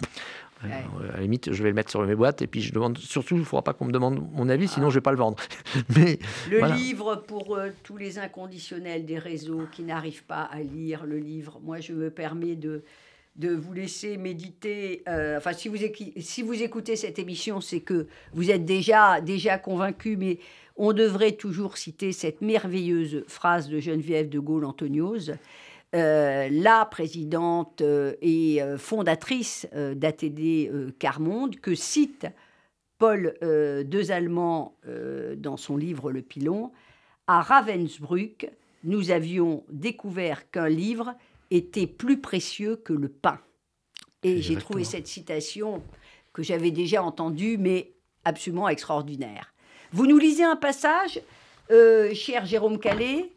à 0.64 1.16
la 1.16 1.22
limite, 1.22 1.52
je 1.52 1.62
vais 1.62 1.68
le 1.68 1.74
mettre 1.74 1.90
sur 1.90 2.04
mes 2.04 2.14
boîtes 2.14 2.42
et 2.42 2.46
puis 2.46 2.62
je 2.62 2.72
demande 2.72 2.98
surtout, 2.98 3.34
il 3.34 3.40
ne 3.40 3.44
faudra 3.44 3.62
pas 3.62 3.72
qu'on 3.72 3.84
me 3.84 3.92
demande 3.92 4.26
mon 4.32 4.48
avis, 4.48 4.68
sinon 4.68 4.86
ah. 4.86 4.90
je 4.90 4.94
ne 4.94 4.98
vais 4.98 5.02
pas 5.02 5.12
le 5.12 5.18
vendre. 5.18 5.36
Mais, 5.96 6.18
le 6.50 6.74
livre 6.74 7.16
pour 7.26 7.56
euh, 7.56 7.70
tous 7.82 7.96
les 7.96 8.18
inconditionnels 8.18 9.04
des 9.04 9.18
réseaux 9.18 9.62
qui 9.72 9.82
n'arrivent 9.82 10.24
pas 10.24 10.42
à 10.42 10.60
lire 10.60 11.04
le 11.06 11.18
livre, 11.18 11.60
moi 11.62 11.80
je 11.80 11.92
me 11.92 12.10
permets 12.10 12.56
de, 12.56 12.82
de 13.36 13.50
vous 13.50 13.72
laisser 13.72 14.16
méditer. 14.16 15.02
Euh, 15.08 15.38
enfin, 15.38 15.52
si 15.52 15.68
vous, 15.68 15.76
si 16.18 16.42
vous 16.42 16.62
écoutez 16.62 16.96
cette 16.96 17.18
émission, 17.18 17.60
c'est 17.60 17.80
que 17.80 18.06
vous 18.32 18.50
êtes 18.50 18.64
déjà, 18.64 19.20
déjà 19.20 19.58
convaincu, 19.58 20.16
mais 20.16 20.38
on 20.76 20.92
devrait 20.92 21.32
toujours 21.32 21.76
citer 21.76 22.12
cette 22.12 22.40
merveilleuse 22.40 23.24
phrase 23.28 23.68
de 23.68 23.78
Geneviève 23.78 24.28
de 24.28 24.38
Gaulle-Antoniose, 24.38 25.34
euh, 25.94 26.48
la 26.50 26.84
présidente 26.86 27.80
euh, 27.80 28.14
et 28.20 28.60
fondatrice 28.78 29.66
d'ATD 29.72 30.98
Carmonde, 30.98 31.56
que 31.60 31.74
cite 31.74 32.26
Paul 32.98 33.34
Deux 33.40 34.10
Allemands 34.10 34.76
dans 35.36 35.56
son 35.56 35.76
livre 35.76 36.10
Le 36.10 36.22
Pilon. 36.22 36.72
À 37.26 37.42
Ravensbrück, 37.42 38.50
nous 38.84 39.10
avions 39.10 39.64
découvert 39.70 40.50
qu'un 40.50 40.68
livre 40.68 41.14
était 41.50 41.86
plus 41.86 42.20
précieux 42.20 42.76
que 42.76 42.92
le 42.92 43.08
pain. 43.08 43.38
Et 44.22 44.40
j'ai 44.40 44.56
trouvé 44.56 44.84
cette 44.84 45.06
citation 45.06 45.82
que 46.32 46.42
j'avais 46.42 46.70
déjà 46.70 47.02
entendue, 47.02 47.58
mais 47.58 47.92
absolument 48.24 48.68
extraordinaire. 48.68 49.54
Vous 49.92 50.06
nous 50.06 50.18
lisez 50.18 50.42
un 50.42 50.56
passage, 50.56 51.20
euh, 51.70 52.12
cher 52.14 52.46
Jérôme 52.46 52.78
Calais, 52.78 53.30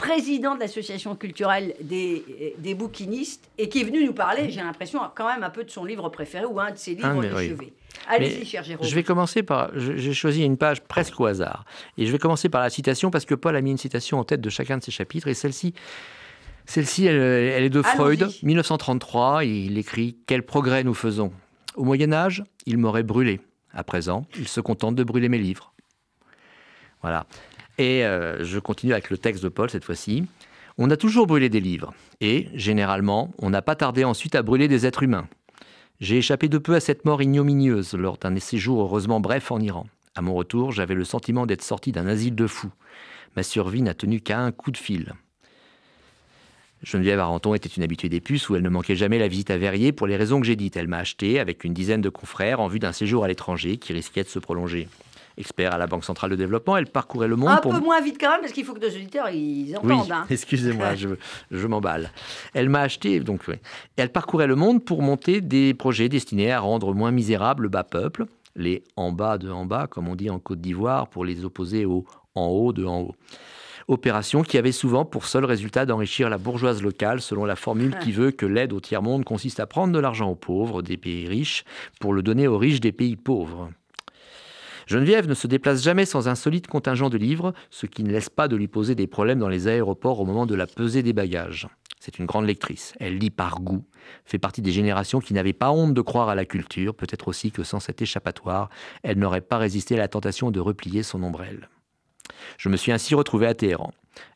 président 0.00 0.54
de 0.54 0.60
l'association 0.60 1.14
culturelle 1.14 1.74
des, 1.82 2.54
des, 2.56 2.74
bouquinistes, 2.74 3.50
et 3.58 3.68
qui 3.68 3.82
est 3.82 3.84
venu 3.84 4.04
nous 4.06 4.14
parler, 4.14 4.48
j'ai 4.50 4.62
l'impression, 4.62 5.00
quand 5.14 5.26
même 5.26 5.42
un 5.42 5.50
peu 5.50 5.62
de 5.62 5.70
son 5.70 5.84
livre 5.84 6.08
préféré 6.08 6.46
ou 6.46 6.58
un 6.58 6.70
de 6.70 6.78
ses 6.78 6.94
livres 6.94 7.22
de 7.22 7.28
chevet. 7.28 7.72
Allez-y, 8.08 8.46
cher 8.46 8.64
Jérôme. 8.64 8.86
Je 8.86 8.94
vais 8.94 9.02
commencer 9.02 9.42
par. 9.42 9.70
J'ai 9.74 10.14
choisi 10.14 10.42
une 10.42 10.56
page 10.56 10.80
presque 10.80 11.20
au 11.20 11.26
hasard. 11.26 11.66
Et 11.98 12.06
je 12.06 12.12
vais 12.12 12.18
commencer 12.18 12.48
par 12.48 12.62
la 12.62 12.70
citation 12.70 13.10
parce 13.10 13.26
que 13.26 13.34
Paul 13.34 13.54
a 13.56 13.60
mis 13.60 13.72
une 13.72 13.78
citation 13.78 14.18
en 14.18 14.24
tête 14.24 14.40
de 14.40 14.48
chacun 14.48 14.78
de 14.78 14.82
ses 14.82 14.90
chapitres. 14.90 15.28
Et 15.28 15.34
celle-ci, 15.34 15.74
celle-ci, 16.64 17.04
elle, 17.06 17.62
est 17.62 17.68
de 17.68 17.82
Freud, 17.82 18.30
1933. 18.42 19.44
il 19.44 19.76
écrit 19.76 20.16
Quel 20.26 20.44
progrès 20.44 20.82
nous 20.82 20.94
faisons? 20.94 21.30
Au 21.76 21.84
Moyen-Âge, 21.84 22.42
il 22.64 22.78
m'aurait 22.78 23.02
brûlé. 23.02 23.40
À 23.72 23.84
présent, 23.84 24.24
il 24.38 24.48
se 24.48 24.60
contente 24.60 24.94
de 24.94 25.04
brûler 25.04 25.28
mes 25.28 25.38
livres. 25.38 25.74
Voilà. 27.02 27.26
Et 27.80 28.04
euh, 28.04 28.44
je 28.44 28.58
continue 28.58 28.92
avec 28.92 29.08
le 29.08 29.16
texte 29.16 29.42
de 29.42 29.48
Paul 29.48 29.70
cette 29.70 29.84
fois-ci. 29.84 30.26
On 30.76 30.90
a 30.90 30.98
toujours 30.98 31.26
brûlé 31.26 31.48
des 31.48 31.60
livres. 31.60 31.94
Et, 32.20 32.48
généralement, 32.52 33.32
on 33.38 33.48
n'a 33.48 33.62
pas 33.62 33.74
tardé 33.74 34.04
ensuite 34.04 34.34
à 34.34 34.42
brûler 34.42 34.68
des 34.68 34.84
êtres 34.84 35.02
humains. 35.02 35.26
J'ai 35.98 36.18
échappé 36.18 36.50
de 36.50 36.58
peu 36.58 36.74
à 36.74 36.80
cette 36.80 37.06
mort 37.06 37.22
ignominieuse 37.22 37.94
lors 37.94 38.18
d'un 38.18 38.38
séjour 38.38 38.82
heureusement 38.82 39.18
bref 39.18 39.50
en 39.50 39.60
Iran. 39.60 39.86
À 40.14 40.20
mon 40.20 40.34
retour, 40.34 40.72
j'avais 40.72 40.94
le 40.94 41.06
sentiment 41.06 41.46
d'être 41.46 41.64
sorti 41.64 41.90
d'un 41.90 42.06
asile 42.06 42.34
de 42.34 42.46
fous. 42.46 42.72
Ma 43.34 43.42
survie 43.42 43.80
n'a 43.80 43.94
tenu 43.94 44.20
qu'à 44.20 44.40
un 44.40 44.52
coup 44.52 44.72
de 44.72 44.76
fil. 44.76 45.14
Geneviève 46.82 47.20
Arenton 47.20 47.54
était 47.54 47.70
une 47.70 47.82
habituée 47.82 48.10
des 48.10 48.20
puces 48.20 48.50
où 48.50 48.56
elle 48.56 48.62
ne 48.62 48.68
manquait 48.68 48.94
jamais 48.94 49.18
la 49.18 49.28
visite 49.28 49.50
à 49.50 49.56
Verrier 49.56 49.92
pour 49.92 50.06
les 50.06 50.16
raisons 50.16 50.38
que 50.38 50.46
j'ai 50.46 50.56
dites. 50.56 50.76
Elle 50.76 50.88
m'a 50.88 50.98
acheté 50.98 51.40
avec 51.40 51.64
une 51.64 51.72
dizaine 51.72 52.02
de 52.02 52.10
confrères 52.10 52.60
en 52.60 52.68
vue 52.68 52.78
d'un 52.78 52.92
séjour 52.92 53.24
à 53.24 53.28
l'étranger 53.28 53.78
qui 53.78 53.94
risquait 53.94 54.24
de 54.24 54.28
se 54.28 54.38
prolonger. 54.38 54.86
Expert 55.36 55.74
à 55.74 55.78
la 55.78 55.86
Banque 55.86 56.04
Centrale 56.04 56.30
de 56.30 56.36
Développement, 56.36 56.76
elle 56.76 56.86
parcourait 56.86 57.28
le 57.28 57.36
monde. 57.36 57.50
Un 57.50 57.56
peu 57.56 57.80
moins 57.80 58.00
vite 58.00 58.18
quand 58.20 58.30
même, 58.30 58.40
parce 58.40 58.52
qu'il 58.52 58.64
faut 58.64 58.74
que 58.74 58.80
nos 58.80 58.94
auditeurs 58.94 59.30
ils 59.30 59.76
entendent. 59.76 59.90
Oui, 59.90 60.12
hein. 60.12 60.26
excusez-moi, 60.30 60.94
je, 60.94 61.08
je 61.50 61.66
m'emballe. 61.66 62.10
Elle 62.54 62.68
m'a 62.68 62.80
acheté, 62.80 63.20
donc, 63.20 63.42
oui. 63.48 63.54
elle 63.96 64.10
parcourait 64.10 64.46
le 64.46 64.56
monde 64.56 64.84
pour 64.84 65.02
monter 65.02 65.40
des 65.40 65.74
projets 65.74 66.08
destinés 66.08 66.52
à 66.52 66.60
rendre 66.60 66.94
moins 66.94 67.10
misérable 67.10 67.64
le 67.64 67.68
bas 67.68 67.84
peuple, 67.84 68.26
les 68.56 68.82
en 68.96 69.12
bas 69.12 69.38
de 69.38 69.50
en 69.50 69.64
bas, 69.64 69.86
comme 69.86 70.08
on 70.08 70.16
dit 70.16 70.30
en 70.30 70.38
Côte 70.38 70.60
d'Ivoire, 70.60 71.08
pour 71.08 71.24
les 71.24 71.44
opposer 71.44 71.84
aux 71.84 72.04
en 72.34 72.46
haut 72.46 72.72
de 72.72 72.84
en 72.84 73.00
haut 73.00 73.14
opération 73.90 74.42
qui 74.42 74.56
avait 74.56 74.72
souvent 74.72 75.04
pour 75.04 75.26
seul 75.26 75.44
résultat 75.44 75.84
d'enrichir 75.84 76.30
la 76.30 76.38
bourgeoise 76.38 76.82
locale 76.82 77.20
selon 77.20 77.44
la 77.44 77.56
formule 77.56 77.98
qui 77.98 78.12
veut 78.12 78.30
que 78.30 78.46
l'aide 78.46 78.72
au 78.72 78.80
tiers-monde 78.80 79.24
consiste 79.24 79.58
à 79.58 79.66
prendre 79.66 79.92
de 79.92 79.98
l'argent 79.98 80.30
aux 80.30 80.36
pauvres 80.36 80.80
des 80.82 80.96
pays 80.96 81.26
riches 81.26 81.64
pour 81.98 82.12
le 82.12 82.22
donner 82.22 82.46
aux 82.46 82.58
riches 82.58 82.80
des 82.80 82.92
pays 82.92 83.16
pauvres. 83.16 83.70
Geneviève 84.90 85.28
ne 85.28 85.34
se 85.34 85.46
déplace 85.46 85.84
jamais 85.84 86.04
sans 86.04 86.26
un 86.26 86.34
solide 86.34 86.66
contingent 86.66 87.10
de 87.10 87.16
livres, 87.16 87.54
ce 87.70 87.86
qui 87.86 88.02
ne 88.02 88.10
laisse 88.10 88.28
pas 88.28 88.48
de 88.48 88.56
lui 88.56 88.66
poser 88.66 88.96
des 88.96 89.06
problèmes 89.06 89.38
dans 89.38 89.48
les 89.48 89.68
aéroports 89.68 90.18
au 90.18 90.24
moment 90.24 90.46
de 90.46 90.56
la 90.56 90.66
pesée 90.66 91.04
des 91.04 91.12
bagages. 91.12 91.68
C'est 92.00 92.18
une 92.18 92.26
grande 92.26 92.46
lectrice. 92.46 92.92
Elle 92.98 93.16
lit 93.16 93.30
par 93.30 93.60
goût, 93.60 93.84
fait 94.24 94.40
partie 94.40 94.62
des 94.62 94.72
générations 94.72 95.20
qui 95.20 95.32
n'avaient 95.32 95.52
pas 95.52 95.70
honte 95.70 95.94
de 95.94 96.00
croire 96.00 96.28
à 96.28 96.34
la 96.34 96.44
culture, 96.44 96.96
peut-être 96.96 97.28
aussi 97.28 97.52
que 97.52 97.62
sans 97.62 97.78
cet 97.78 98.02
échappatoire, 98.02 98.68
elle 99.04 99.20
n'aurait 99.20 99.42
pas 99.42 99.58
résisté 99.58 99.94
à 99.94 99.98
la 99.98 100.08
tentation 100.08 100.50
de 100.50 100.58
replier 100.58 101.04
son 101.04 101.22
ombrelle. 101.22 101.68
Je 102.58 102.68
me 102.68 102.76
suis 102.76 102.90
ainsi 102.90 103.14
retrouvé 103.14 103.46
à 103.46 103.54
Téhéran. 103.54 103.92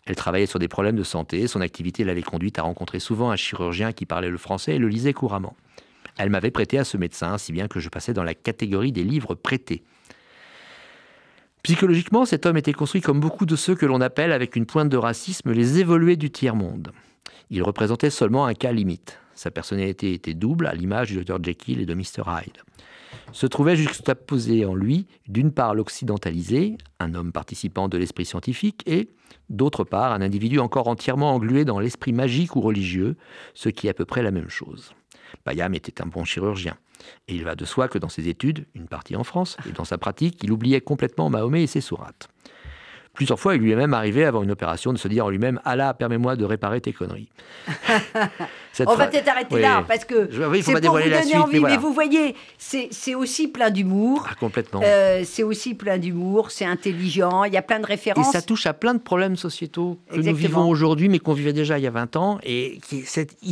Elle 0.06 0.14
travaillait 0.14 0.46
sur 0.46 0.60
des 0.60 0.68
problèmes 0.68 0.94
de 0.94 1.02
santé, 1.02 1.48
son 1.48 1.62
activité 1.62 2.04
l'avait 2.04 2.22
conduite 2.22 2.60
à 2.60 2.62
rencontrer 2.62 3.00
souvent 3.00 3.32
un 3.32 3.36
chirurgien 3.36 3.90
qui 3.90 4.06
parlait 4.06 4.30
le 4.30 4.38
français 4.38 4.76
et 4.76 4.78
le 4.78 4.86
lisait 4.86 5.14
couramment. 5.14 5.56
Elle 6.16 6.30
m'avait 6.30 6.52
prêté 6.52 6.78
à 6.78 6.84
ce 6.84 6.96
médecin, 6.96 7.38
si 7.38 7.50
bien 7.50 7.66
que 7.66 7.80
je 7.80 7.88
passais 7.88 8.12
dans 8.12 8.22
la 8.22 8.34
catégorie 8.34 8.92
des 8.92 9.02
livres 9.02 9.34
prêtés. 9.34 9.82
Psychologiquement, 11.64 12.26
cet 12.26 12.44
homme 12.46 12.58
était 12.58 12.72
construit 12.72 13.00
comme 13.00 13.20
beaucoup 13.20 13.46
de 13.46 13.56
ceux 13.56 13.74
que 13.74 13.86
l'on 13.86 14.02
appelle, 14.02 14.32
avec 14.32 14.54
une 14.54 14.66
pointe 14.66 14.90
de 14.90 14.98
racisme, 14.98 15.50
les 15.50 15.80
évolués 15.80 16.16
du 16.16 16.30
tiers-monde. 16.30 16.92
Il 17.50 17.62
représentait 17.62 18.10
seulement 18.10 18.44
un 18.44 18.54
cas 18.54 18.70
limite. 18.70 19.18
Sa 19.34 19.50
personnalité 19.50 20.12
était 20.12 20.34
double, 20.34 20.66
à 20.66 20.74
l'image 20.74 21.08
du 21.08 21.24
Dr 21.24 21.42
Jekyll 21.42 21.80
et 21.80 21.86
de 21.86 21.94
Mr 21.94 22.22
Hyde 22.26 22.58
se 23.32 23.46
trouvait 23.46 23.76
juxtaposé 23.76 24.64
en 24.64 24.74
lui, 24.74 25.06
d'une 25.28 25.52
part 25.52 25.74
l'occidentalisé, 25.74 26.76
un 27.00 27.14
homme 27.14 27.32
participant 27.32 27.88
de 27.88 27.98
l'esprit 27.98 28.24
scientifique, 28.24 28.82
et, 28.86 29.08
d'autre 29.50 29.84
part, 29.84 30.12
un 30.12 30.20
individu 30.20 30.58
encore 30.58 30.88
entièrement 30.88 31.34
englué 31.34 31.64
dans 31.64 31.80
l'esprit 31.80 32.12
magique 32.12 32.54
ou 32.56 32.60
religieux, 32.60 33.16
ce 33.54 33.68
qui 33.68 33.86
est 33.86 33.90
à 33.90 33.94
peu 33.94 34.04
près 34.04 34.22
la 34.22 34.30
même 34.30 34.50
chose. 34.50 34.92
Payam 35.44 35.74
était 35.74 36.02
un 36.02 36.06
bon 36.06 36.24
chirurgien, 36.24 36.76
et 37.28 37.34
il 37.34 37.44
va 37.44 37.54
de 37.54 37.64
soi 37.64 37.88
que 37.88 37.98
dans 37.98 38.08
ses 38.08 38.28
études, 38.28 38.66
une 38.74 38.86
partie 38.86 39.16
en 39.16 39.24
France, 39.24 39.56
et 39.68 39.72
dans 39.72 39.84
sa 39.84 39.98
pratique, 39.98 40.42
il 40.42 40.52
oubliait 40.52 40.80
complètement 40.80 41.30
Mahomet 41.30 41.64
et 41.64 41.66
ses 41.66 41.80
sourates. 41.80 42.28
Plusieurs 43.12 43.38
fois, 43.38 43.54
il 43.54 43.60
lui 43.60 43.70
est 43.70 43.76
même 43.76 43.94
arrivé 43.94 44.24
avant 44.24 44.42
une 44.42 44.50
opération 44.50 44.92
de 44.92 44.98
se 44.98 45.06
dire 45.06 45.26
en 45.26 45.30
lui-même 45.30 45.60
Allah, 45.64 45.94
permets-moi 45.94 46.34
de 46.34 46.44
réparer 46.44 46.80
tes 46.80 46.92
conneries. 46.92 47.30
On 48.86 48.94
va 48.94 49.06
peut-être 49.06 49.28
arrêter 49.28 49.60
là 49.60 49.84
parce 49.86 50.04
que 50.04 50.28
c'est 50.62 50.80
pour 50.80 50.98
vous 50.98 51.02
donner 51.02 51.36
envie. 51.36 51.60
Mais, 51.60 51.76
vous 51.76 51.92
voyez, 51.92 52.34
c'est 52.58 53.14
aussi 53.14 53.48
plein 53.48 53.70
d'humour. 53.70 54.26
Ah, 54.28 54.34
complètement. 54.38 54.80
Euh, 54.84 55.22
c'est 55.24 55.42
aussi 55.42 55.74
plein 55.74 55.98
d'humour. 55.98 56.50
C'est 56.50 56.64
intelligent. 56.64 57.44
Il 57.44 57.52
y 57.52 57.56
a 57.56 57.62
plein 57.62 57.80
de 57.80 57.86
références. 57.86 58.28
Et 58.28 58.32
ça 58.32 58.42
touche 58.42 58.66
à 58.66 58.72
plein 58.72 58.94
de 58.94 59.00
problèmes 59.00 59.36
sociétaux 59.36 59.98
que 60.10 60.20
nous 60.20 60.34
vivons 60.34 60.68
aujourd'hui, 60.68 61.08
mais 61.08 61.18
qu'on 61.18 61.32
vivait 61.32 61.52
déjà 61.52 61.78
il 61.78 61.84
y 61.84 61.86
a 61.86 61.90
20 61.90 62.16
ans. 62.16 62.38
Et 62.42 62.78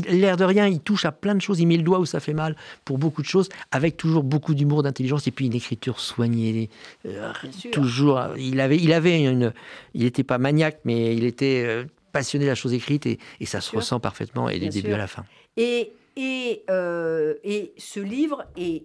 l'air 0.09 0.37
de 0.37 0.45
rien, 0.45 0.67
il 0.67 0.81
touche 0.81 1.05
à 1.05 1.13
plein 1.13 1.35
de 1.35 1.41
choses. 1.41 1.61
Il 1.61 1.67
met 1.67 1.77
le 1.77 1.83
doigt 1.83 1.99
où 1.99 2.07
ça 2.07 2.21
fait 2.21 2.35
mal 2.35 2.57
pour 2.85 2.99
beaucoup 2.99 3.23
de 3.23 3.27
choses, 3.27 3.49
avec 3.71 3.97
toujours 3.97 4.23
beaucoup 4.23 4.55
d'humour, 4.55 4.83
d'intelligence 4.83 5.27
et 5.27 5.31
puis 5.31 5.47
une 5.47 5.55
écriture 5.55 6.01
soignée. 6.01 6.69
Euh, 7.07 7.33
toujours. 7.71 8.21
Il 8.37 8.61
avait, 8.61 8.77
il 8.77 8.93
avait 8.93 9.23
une 9.23 9.53
il 9.95 10.05
n'était 10.05 10.25
pas 10.25 10.39
maniaque, 10.39 10.79
mais 10.85 11.15
il 11.17 11.25
était 11.25 11.65
euh, 11.67 11.85
passionné 12.13 12.45
de 12.45 12.51
la 12.51 12.55
chose 12.55 12.73
écrite 12.75 13.07
et, 13.07 13.19
ça 13.47 13.61
se 13.61 13.75
ressent 13.75 14.01
parfaitement 14.01 14.49
et 14.49 14.59
du 14.59 14.69
début 14.69 14.93
à 14.93 14.99
la 14.99 15.07
fin. 15.07 15.25
Et, 15.57 15.93
et, 16.17 16.63
euh, 16.71 17.35
et 17.45 17.73
ce 17.79 18.01
livre 18.01 18.45
est 18.57 18.85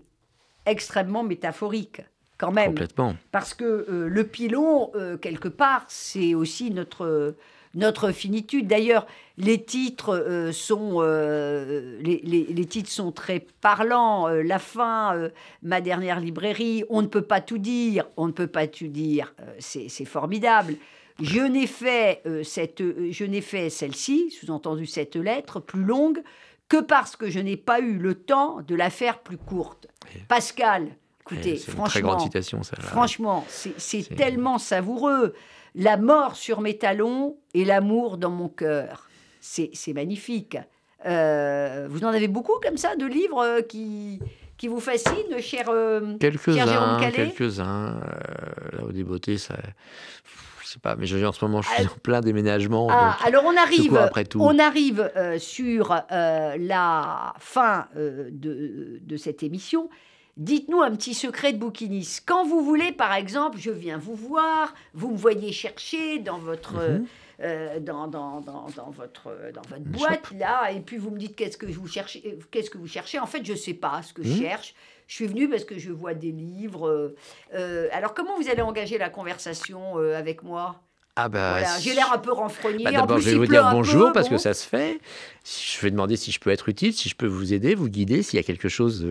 extrêmement 0.65 1.23
métaphorique 1.23 2.01
quand 2.37 2.51
même. 2.51 2.71
Complètement. 2.71 3.15
Parce 3.31 3.53
que 3.53 3.63
euh, 3.89 4.07
le 4.07 4.23
pilon, 4.25 4.91
quelque 5.21 5.47
part, 5.47 5.85
c'est 5.87 6.35
aussi 6.35 6.69
notre, 6.71 7.35
notre 7.73 8.11
finitude. 8.11 8.67
D'ailleurs, 8.67 9.07
les 9.37 9.63
titres 9.63 10.13
euh, 10.15 10.51
sont 10.51 10.97
euh, 10.99 11.97
les, 12.01 12.21
les- 12.23 12.45
les 12.53 12.65
titres 12.65 12.89
sont 12.91 13.11
très 13.11 13.39
parlants. 13.61 14.27
Euh, 14.27 14.43
la 14.43 14.59
fin, 14.59 15.15
euh, 15.15 15.29
ma 15.63 15.81
dernière 15.81 16.19
librairie, 16.19 16.83
on 16.89 17.01
ne 17.01 17.07
peut 17.07 17.21
pas 17.23 17.41
tout 17.41 17.57
dire, 17.59 18.05
on 18.17 18.27
ne 18.27 18.31
peut 18.33 18.47
pas 18.47 18.67
tout 18.67 18.87
dire. 18.87 19.33
Euh, 19.39 19.45
c'est 19.59 19.89
c'est 19.89 20.05
formidable. 20.05 20.75
Je 21.21 21.41
n'ai 21.41 21.67
fait 21.67 22.21
euh, 22.25 22.43
cette, 22.43 22.81
euh, 22.81 23.09
je 23.11 23.25
n'ai 23.25 23.41
fait 23.41 23.69
celle-ci, 23.69 24.31
sous-entendu 24.31 24.85
cette 24.85 25.15
lettre 25.15 25.59
plus 25.59 25.83
longue, 25.83 26.21
que 26.69 26.81
parce 26.81 27.15
que 27.15 27.29
je 27.29 27.39
n'ai 27.39 27.57
pas 27.57 27.79
eu 27.79 27.97
le 27.97 28.13
temps 28.13 28.59
de 28.67 28.75
la 28.75 28.89
faire 28.89 29.19
plus 29.19 29.37
courte. 29.37 29.87
Pascal, 30.27 30.89
écoutez, 31.21 31.53
Eh, 31.53 31.57
c'est 31.57 31.71
une 31.71 31.83
très 31.85 32.01
grande 32.01 32.13
franchement, 32.13 32.19
citation, 32.19 32.63
ça. 32.63 32.75
là. 32.77 32.83
Franchement, 32.83 33.45
c'est 33.47 33.73
c'est 33.79 34.01
C'est- 34.03 34.15
tellement 34.15 34.57
savoureux. 34.57 35.33
La 35.75 35.97
mort 35.97 36.35
sur 36.35 36.61
mes 36.61 36.77
talons 36.77 37.37
et 37.53 37.63
l'amour 37.65 38.17
dans 38.17 38.31
mon 38.31 38.49
cœur. 38.49 39.07
C'est 39.41 39.69
c'est 39.73 39.93
magnifique. 39.93 40.57
Euh, 41.05 41.87
vous 41.89 42.03
en 42.03 42.07
avez 42.09 42.27
beaucoup 42.27 42.59
comme 42.61 42.77
ça 42.77 42.95
de 42.95 43.05
livres 43.05 43.61
qui, 43.61 44.19
qui 44.57 44.67
vous 44.67 44.79
fascinent, 44.79 45.39
cher, 45.39 45.67
euh, 45.69 46.15
cher 46.21 46.33
Jérôme 46.67 46.99
Calais 46.99 47.11
quelques-uns. 47.11 47.99
Euh, 48.01 48.77
là, 48.77 48.83
au 48.85 48.91
débeauté, 48.91 49.37
ça. 49.37 49.55
Je 50.63 50.67
sais 50.73 50.79
pas, 50.79 50.95
mais 50.97 51.05
je, 51.05 51.23
en 51.25 51.31
ce 51.31 51.45
moment, 51.45 51.61
je 51.61 51.69
Ah, 51.71 51.79
suis 51.81 51.87
en 51.87 51.97
plein 52.03 52.19
déménagement. 52.21 52.87
Ah, 52.91 53.15
donc 53.19 53.27
alors 53.27 53.43
on 53.45 53.55
arrive, 53.55 53.95
après 53.95 54.25
tout. 54.25 54.39
on 54.41 54.59
arrive 54.59 55.09
euh, 55.15 55.39
sur 55.39 55.91
euh, 56.11 56.57
la 56.59 57.33
fin 57.39 57.87
euh, 57.95 58.27
de, 58.31 58.99
de 59.01 59.17
cette 59.17 59.43
émission. 59.43 59.89
Dites-nous 60.35 60.81
un 60.81 60.91
petit 60.91 61.13
secret 61.13 61.53
de 61.53 61.57
bouquiniste. 61.57 62.23
Quand 62.27 62.45
vous 62.45 62.63
voulez, 62.63 62.91
par 62.91 63.13
exemple, 63.13 63.57
je 63.59 63.71
viens 63.71 63.97
vous 63.97 64.13
voir, 64.15 64.73
vous 64.93 65.11
me 65.11 65.17
voyez 65.17 65.51
chercher 65.53 66.19
dans 66.19 66.37
votre, 66.37 66.73
Mhm. 66.73 67.05
Euh, 67.41 67.79
dans, 67.79 68.07
dans, 68.07 68.41
dans, 68.41 68.65
dans 68.75 68.89
votre, 68.89 69.31
dans 69.53 69.61
votre 69.61 69.81
boîte 69.83 70.31
là, 70.37 70.71
et 70.71 70.79
puis 70.79 70.97
vous 70.97 71.11
me 71.11 71.17
dites 71.19 71.35
qu'est-ce 71.35 71.57
que 71.57 71.65
vous 71.67 71.87
cherchez. 71.87 72.23
euh, 72.25 72.39
Qu'est-ce 72.51 72.69
que 72.69 72.77
vous 72.77 72.87
cherchez? 72.87 73.19
En 73.19 73.27
fait, 73.27 73.45
je 73.45 73.53
sais 73.53 73.73
pas 73.75 74.01
ce 74.01 74.13
que 74.13 74.23
je 74.23 74.29
Mhm. 74.29 74.37
cherche. 74.39 74.73
Je 75.07 75.15
suis 75.15 75.27
venue 75.27 75.47
parce 75.49 75.63
que 75.63 75.77
je 75.77 75.91
vois 75.91 76.13
des 76.13 76.31
livres. 76.31 77.15
euh, 77.53 77.87
alors, 77.93 78.13
comment 78.13 78.35
vous 78.37 78.49
allez 78.49 78.61
engager 78.61 78.97
la 78.97 79.09
conversation 79.09 79.97
euh, 79.99 80.17
avec 80.17 80.43
moi? 80.43 80.81
Ah 81.15 81.29
bah. 81.29 81.59
Voilà, 81.59 81.79
J'ai 81.79 81.93
l'air 81.93 82.11
un 82.11 82.17
peu 82.19 82.31
renfrogné. 82.31 82.83
Bah, 82.83 82.91
D'abord, 82.91 83.19
je 83.19 83.29
vais 83.29 83.37
vous 83.37 83.47
dire 83.47 83.69
bonjour 83.71 84.07
peu, 84.07 84.13
parce 84.13 84.29
que 84.29 84.37
ça 84.37 84.53
se 84.53 84.67
fait. 84.67 84.99
Je 85.45 85.79
vais 85.81 85.91
demander 85.91 86.15
si 86.15 86.31
je 86.31 86.39
peux 86.39 86.49
être 86.51 86.69
utile, 86.69 86.93
si 86.93 87.07
je 87.09 87.15
peux 87.15 87.25
vous 87.25 87.53
aider, 87.53 87.73
vous 87.73 87.89
guider, 87.89 88.21
s'il 88.21 88.37
y 88.37 88.39
a 88.39 88.43
quelque 88.43 88.69
chose 88.69 89.07